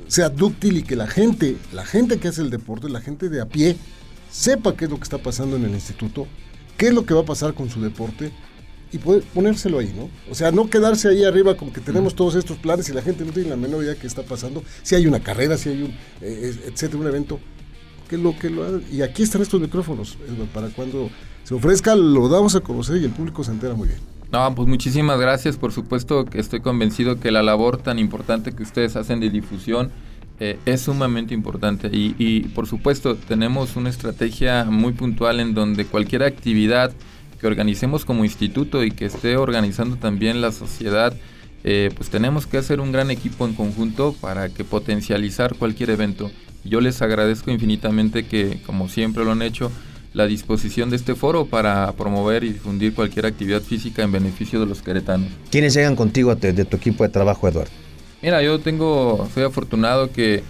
sea 0.08 0.30
dúctil 0.30 0.78
y 0.78 0.84
que 0.84 0.96
la 0.96 1.08
gente, 1.08 1.56
la 1.74 1.86
gente 1.86 2.20
que 2.20 2.28
hace 2.28 2.42
el 2.42 2.50
deporte, 2.52 2.90
la 2.90 3.02
gente 3.02 3.30
de 3.30 3.42
a 3.42 3.46
pie, 3.48 3.76
sepa 4.30 4.76
qué 4.76 4.86
es 4.86 4.92
lo 4.92 4.98
que 4.98 5.04
está 5.04 5.18
pasando 5.18 5.56
en 5.56 5.64
el 5.66 5.72
instituto, 5.72 6.28
qué 6.78 6.88
es 6.90 6.94
lo 6.94 7.06
que 7.06 7.14
va 7.14 7.22
a 7.22 7.26
pasar 7.26 7.54
con 7.56 7.70
su 7.70 7.82
deporte 7.82 8.32
y 8.92 8.98
poder 8.98 9.24
ponérselo 9.34 9.80
ahí, 9.80 9.94
¿no? 9.96 10.10
O 10.30 10.36
sea, 10.36 10.52
no 10.52 10.70
quedarse 10.70 11.08
ahí 11.10 11.24
arriba 11.24 11.56
como 11.56 11.72
que 11.72 11.82
tenemos 11.82 12.16
todos 12.16 12.36
estos 12.36 12.58
planes 12.58 12.90
y 12.90 12.94
la 12.94 13.02
gente 13.02 13.24
no 13.24 13.32
tiene 13.32 13.50
la 13.50 13.56
menor 13.56 13.84
idea 13.84 13.94
de 13.94 14.00
qué 14.00 14.08
está 14.08 14.24
pasando. 14.24 14.64
Si 14.84 14.96
hay 14.96 15.08
una 15.08 15.22
carrera, 15.22 15.58
si 15.58 15.70
hay 15.70 15.84
un, 15.84 15.92
eh, 16.22 16.54
etcétera, 16.68 17.00
un 17.00 17.08
evento, 17.08 17.40
que 18.10 18.18
lo 18.18 18.38
que 18.38 18.50
lo 18.50 18.66
hagan. 18.66 18.84
Y 18.92 19.02
aquí 19.02 19.24
están 19.24 19.42
estos 19.42 19.62
micrófonos, 19.62 20.18
Edward, 20.28 20.50
para 20.50 20.70
cuando 20.70 21.10
se 21.44 21.54
ofrezca 21.54 21.96
lo 21.96 22.28
damos 22.28 22.56
a 22.56 22.60
conocer 22.60 23.02
y 23.02 23.06
el 23.06 23.12
público 23.12 23.44
se 23.44 23.52
entera 23.52 23.74
muy 23.74 23.88
bien. 23.88 24.00
No, 24.32 24.54
pues 24.56 24.68
muchísimas 24.68 25.20
gracias. 25.20 25.58
Por 25.58 25.72
supuesto 25.72 26.26
que 26.26 26.40
estoy 26.40 26.62
convencido 26.62 27.20
que 27.20 27.32
la 27.32 27.44
labor 27.44 27.78
tan 27.78 28.00
importante 28.00 28.54
que 28.54 28.64
ustedes 28.64 28.96
hacen 28.96 29.20
de 29.20 29.30
difusión 29.30 29.92
eh, 30.40 30.58
es 30.66 30.82
sumamente 30.82 31.34
importante. 31.34 31.88
Y, 31.92 32.16
y, 32.18 32.42
por 32.50 32.68
supuesto 32.68 33.16
tenemos 33.16 33.76
una 33.76 33.90
estrategia 33.90 34.66
muy 34.66 34.94
puntual 34.94 35.40
en 35.40 35.54
donde 35.54 35.86
cualquier 35.86 36.24
actividad 36.24 36.94
que 37.42 37.48
organicemos 37.48 38.06
como 38.06 38.24
instituto 38.24 38.84
y 38.84 38.92
que 38.92 39.06
esté 39.06 39.36
organizando 39.36 39.96
también 39.96 40.42
la 40.42 40.52
sociedad, 40.52 41.14
eh, 41.64 41.90
pues 41.98 42.10
tenemos 42.12 42.46
que 42.46 42.58
hacer 42.58 42.80
un 42.80 42.92
gran 42.92 43.10
equipo 43.10 43.48
en 43.48 43.56
conjunto 43.56 44.16
para 44.22 44.50
que 44.50 44.64
potencializar 44.64 45.56
cualquier 45.56 45.90
evento. 45.90 46.30
Yo 46.64 46.82
les 46.82 47.02
agradezco 47.02 47.50
infinitamente 47.50 48.28
que, 48.28 48.62
como 48.64 48.88
siempre 48.88 49.26
lo 49.26 49.32
han 49.32 49.42
hecho, 49.42 49.72
la 50.14 50.28
disposición 50.28 50.92
de 50.92 50.98
este 50.98 51.16
foro 51.16 51.48
para 51.48 51.92
promover 51.94 52.44
y 52.44 52.54
difundir 52.54 52.94
cualquier 52.94 53.26
actividad 53.26 53.62
física 53.62 54.04
en 54.04 54.12
beneficio 54.12 54.60
de 54.60 54.68
los 54.68 54.84
queretanos. 54.84 55.30
¿Quiénes 55.50 55.74
llegan 55.74 55.96
contigo 55.96 56.36
de, 56.36 56.54
de 56.54 56.66
tu 56.66 56.78
equipo 56.78 57.04
de 57.04 57.10
trabajo, 57.10 57.48
Eduardo? 57.48 57.72
Mira, 58.22 58.44
yo 58.44 58.60
tengo, 58.60 59.28
soy 59.34 59.46
afortunado 59.46 60.12
que 60.12 60.44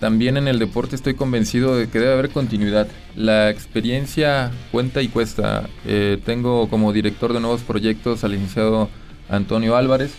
también 0.00 0.36
en 0.36 0.48
el 0.48 0.58
deporte 0.58 0.96
estoy 0.96 1.14
convencido 1.14 1.76
de 1.76 1.88
que 1.88 1.98
debe 1.98 2.12
haber 2.12 2.28
continuidad. 2.28 2.88
La 3.16 3.48
experiencia 3.50 4.50
cuenta 4.72 5.00
y 5.02 5.08
cuesta. 5.08 5.68
Eh, 5.86 6.18
tengo 6.24 6.68
como 6.68 6.92
director 6.92 7.32
de 7.32 7.40
nuevos 7.40 7.62
proyectos 7.62 8.22
al 8.24 8.32
licenciado 8.32 8.90
Antonio 9.28 9.74
Álvarez. 9.74 10.12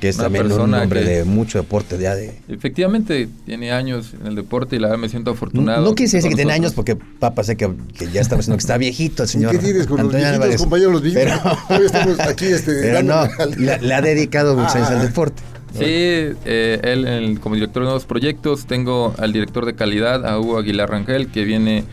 Que 0.00 0.08
es 0.08 0.16
Una 0.16 0.24
también 0.24 0.50
un 0.52 0.72
hombre 0.72 1.00
que- 1.02 1.06
de 1.08 1.24
mucho 1.24 1.58
deporte 1.58 1.98
ya 1.98 2.14
de... 2.14 2.40
Efectivamente, 2.48 3.28
tiene 3.44 3.72
años 3.72 4.14
en 4.18 4.26
el 4.28 4.36
deporte 4.36 4.76
y 4.76 4.78
la 4.78 4.86
verdad 4.88 5.00
me 5.02 5.08
siento 5.08 5.32
afortunado. 5.32 5.82
No 5.84 5.94
quise 5.94 6.16
decir 6.18 6.30
que 6.30 6.36
tiene 6.36 6.52
años 6.52 6.72
porque 6.74 6.96
papá 6.96 7.42
sé 7.42 7.56
que, 7.56 7.70
que 7.98 8.08
ya 8.10 8.20
estaba 8.20 8.38
diciendo 8.38 8.56
que 8.56 8.60
está 8.62 8.78
viejito 8.78 9.24
el 9.24 9.28
señor. 9.28 9.54
¿Y 9.54 9.58
qué 9.58 9.64
tienes 9.64 9.86
con 9.86 9.96
los 9.98 10.06
Antonio 10.06 10.18
viejitos, 10.20 10.34
Álvarez. 10.44 10.60
compañeros, 10.60 10.92
los 10.92 11.02
viejitos? 11.02 11.58
Pero, 11.68 11.84
estamos 11.86 12.20
aquí, 12.20 12.44
este, 12.46 12.72
pero 12.80 13.02
no, 13.02 13.28
le, 13.58 13.78
le 13.80 13.94
ha 13.94 14.00
dedicado 14.00 14.56
muchos 14.56 14.76
años 14.76 14.90
al 14.90 15.02
deporte. 15.02 15.42
Sí, 15.76 15.82
eh, 15.84 16.80
él 16.84 17.04
el- 17.06 17.40
como 17.40 17.56
director 17.56 17.82
de 17.82 17.86
nuevos 17.86 18.04
proyectos, 18.04 18.66
tengo 18.66 19.12
al 19.18 19.32
director 19.32 19.66
de 19.66 19.74
calidad, 19.74 20.24
a 20.24 20.38
Hugo 20.38 20.56
Aguilar 20.58 20.88
Rangel, 20.88 21.26
que 21.32 21.44
viene 21.44 21.84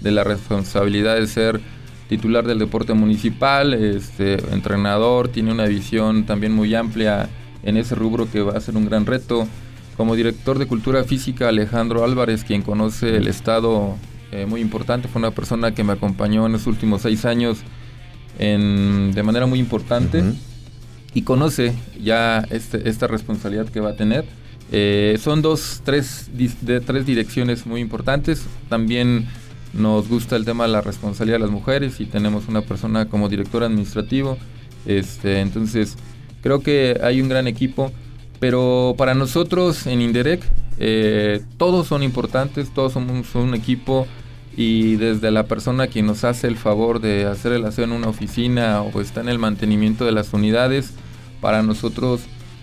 de 0.00 0.10
la 0.10 0.24
responsabilidad 0.24 1.16
de 1.16 1.26
ser 1.26 1.60
titular 2.08 2.46
del 2.46 2.58
deporte 2.58 2.92
municipal, 2.94 3.72
este, 3.74 4.34
entrenador, 4.52 5.28
tiene 5.28 5.52
una 5.52 5.66
visión 5.66 6.24
también 6.26 6.52
muy 6.52 6.74
amplia 6.74 7.28
en 7.62 7.76
ese 7.76 7.94
rubro 7.94 8.28
que 8.30 8.40
va 8.40 8.52
a 8.56 8.60
ser 8.60 8.76
un 8.76 8.86
gran 8.86 9.06
reto. 9.06 9.46
Como 9.96 10.16
director 10.16 10.58
de 10.58 10.66
cultura 10.66 11.04
física, 11.04 11.48
Alejandro 11.48 12.02
Álvarez, 12.04 12.42
quien 12.42 12.62
conoce 12.62 13.16
el 13.16 13.28
estado 13.28 13.96
eh, 14.32 14.46
muy 14.46 14.60
importante, 14.60 15.08
fue 15.08 15.18
una 15.20 15.32
persona 15.32 15.74
que 15.74 15.84
me 15.84 15.92
acompañó 15.92 16.46
en 16.46 16.52
los 16.52 16.66
últimos 16.66 17.02
seis 17.02 17.24
años 17.24 17.58
en- 18.38 19.12
de 19.12 19.22
manera 19.22 19.46
muy 19.46 19.58
importante 19.58 20.22
y 21.14 21.22
conoce 21.22 21.74
ya 22.02 22.46
este- 22.50 22.88
esta 22.88 23.06
responsabilidad 23.08 23.68
que 23.68 23.80
va 23.80 23.90
a 23.90 23.96
tener. 23.96 24.24
Eh, 24.72 25.18
son 25.20 25.42
dos, 25.42 25.82
tres, 25.84 26.30
de, 26.62 26.80
tres 26.80 27.04
direcciones 27.04 27.66
muy 27.66 27.80
importantes. 27.80 28.46
También 28.68 29.26
nos 29.72 30.08
gusta 30.08 30.36
el 30.36 30.44
tema 30.44 30.64
de 30.64 30.72
la 30.72 30.80
responsabilidad 30.80 31.36
de 31.36 31.44
las 31.44 31.50
mujeres 31.50 32.00
y 32.00 32.06
tenemos 32.06 32.48
una 32.48 32.62
persona 32.62 33.06
como 33.06 33.28
director 33.28 33.62
administrativo. 33.62 34.36
Este, 34.86 35.40
entonces, 35.40 35.96
creo 36.42 36.60
que 36.60 36.98
hay 37.02 37.20
un 37.20 37.28
gran 37.28 37.46
equipo. 37.46 37.92
Pero 38.40 38.94
para 38.96 39.14
nosotros 39.14 39.86
en 39.86 40.00
Indirect, 40.00 40.44
eh, 40.78 41.42
todos 41.58 41.86
son 41.86 42.02
importantes, 42.02 42.72
todos 42.72 42.94
somos 42.94 43.34
un 43.34 43.54
equipo 43.54 44.06
y 44.56 44.96
desde 44.96 45.30
la 45.30 45.44
persona 45.44 45.86
quien 45.88 46.06
nos 46.06 46.24
hace 46.24 46.46
el 46.46 46.56
favor 46.56 47.00
de 47.00 47.26
hacer 47.26 47.52
el 47.52 47.66
aseo 47.66 47.84
en 47.84 47.92
una 47.92 48.08
oficina 48.08 48.80
o 48.80 49.00
está 49.02 49.20
en 49.20 49.28
el 49.28 49.38
mantenimiento 49.38 50.06
de 50.06 50.12
las 50.12 50.32
unidades, 50.32 50.94
para 51.42 51.62
nosotros 51.62 52.22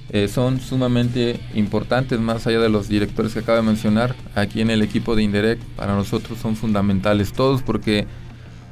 eh, 0.09 0.27
son 0.27 0.59
sumamente 0.59 1.39
importantes, 1.53 2.19
más 2.19 2.47
allá 2.47 2.59
de 2.59 2.69
los 2.69 2.87
directores 2.87 3.33
que 3.33 3.39
acabo 3.39 3.57
de 3.57 3.63
mencionar, 3.63 4.15
aquí 4.35 4.61
en 4.61 4.69
el 4.69 4.81
equipo 4.81 5.15
de 5.15 5.23
Indirect, 5.23 5.61
para 5.75 5.95
nosotros 5.95 6.39
son 6.39 6.55
fundamentales 6.55 7.33
todos 7.33 7.61
porque 7.61 8.07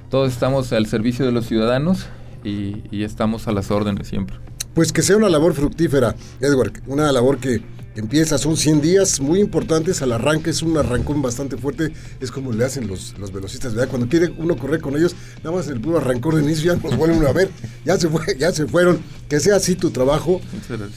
todos 0.10 0.32
estamos 0.32 0.72
al 0.72 0.86
servicio 0.86 1.26
de 1.26 1.32
los 1.32 1.46
ciudadanos 1.46 2.08
y, 2.44 2.84
y 2.92 3.04
estamos 3.04 3.48
a 3.48 3.52
las 3.52 3.72
órdenes 3.72 4.08
siempre. 4.08 4.38
Pues 4.74 4.92
que 4.92 5.02
sea 5.02 5.18
una 5.18 5.30
labor 5.30 5.54
fructífera, 5.54 6.16
Edward, 6.42 6.82
una 6.88 7.12
labor 7.12 7.38
que 7.38 7.62
empieza, 7.96 8.38
son 8.38 8.58
100 8.58 8.82
días 8.82 9.20
muy 9.20 9.40
importantes, 9.40 10.02
al 10.02 10.12
arranque 10.12 10.50
es 10.50 10.62
un 10.62 10.78
arrancón 10.78 11.22
bastante 11.22 11.58
fuerte, 11.58 11.92
es 12.20 12.32
como 12.32 12.52
le 12.52 12.66
hacen 12.66 12.88
los, 12.88 13.18
los 13.18 13.32
velocistas, 13.32 13.74
¿verdad? 13.74 13.90
Cuando 13.90 14.08
quiere 14.10 14.34
uno 14.38 14.58
correr 14.58 14.82
con 14.82 14.96
ellos, 14.98 15.16
nada 15.44 15.56
más 15.56 15.68
el 15.68 15.80
puro 15.80 15.98
arrancón 15.98 16.36
de 16.36 16.44
inicio 16.44 16.74
ya 16.74 16.80
nos 16.82 16.98
vuelven 16.98 17.26
a 17.26 17.32
ver, 17.32 17.50
ya 17.86 17.98
se, 17.98 18.10
fue, 18.10 18.38
ya 18.38 18.52
se 18.52 18.66
fueron, 18.68 19.00
que 19.30 19.40
sea 19.40 19.56
así 19.56 19.76
tu 19.76 19.92
trabajo 19.92 20.42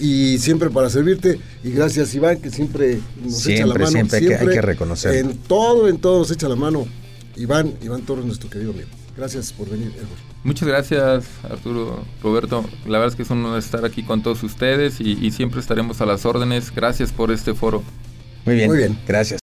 y 0.01 0.39
siempre 0.39 0.71
para 0.71 0.91
servirte, 0.91 1.39
y 1.65 1.71
gracias 1.71 2.15
Iván, 2.15 2.41
que 2.41 2.51
siempre 2.51 2.99
nos 3.25 3.47
echa 3.47 3.67
la 3.67 3.75
Siempre, 3.75 3.79
mano. 3.85 3.91
siempre 3.91 4.19
hay 4.19 4.27
que- 4.27 4.35
hay 4.37 4.49
que 4.49 4.63
reconocerlo. 4.63 5.31
En 5.31 5.37
todo, 5.39 5.89
en 5.89 5.99
todo 5.99 6.19
nos 6.21 6.31
echa 6.31 6.49
la 6.49 6.57
mano. 6.57 6.87
Iván, 7.37 7.75
Iván 7.83 8.03
Torres, 8.03 8.25
nuestro 8.25 8.51
querido 8.51 8.73
amigo. 8.73 8.89
Gracias 9.17 9.53
por 9.53 9.69
venir, 9.71 9.89
Edward. 9.89 10.29
Muchas 10.45 10.69
gracias 10.69 11.29
Arturo, 11.43 12.05
Roberto. 12.23 12.65
La 12.87 12.99
verdad 12.99 13.09
es 13.09 13.17
que 13.17 13.23
es 13.23 13.31
un 13.31 13.45
honor 13.45 13.59
estar 13.59 13.85
aquí 13.85 14.03
con 14.03 14.23
todos 14.23 14.43
ustedes 14.43 15.01
y, 15.01 15.19
y 15.25 15.31
siempre 15.33 15.61
estaremos 15.61 16.01
a 16.01 16.07
las 16.07 16.25
órdenes. 16.25 16.73
Gracias 16.75 17.13
por 17.13 17.31
este 17.31 17.55
foro. 17.55 17.83
Muy 18.45 18.55
bien. 18.55 18.69
Muy 18.69 18.79
bien. 18.79 18.99
Gracias. 19.07 19.37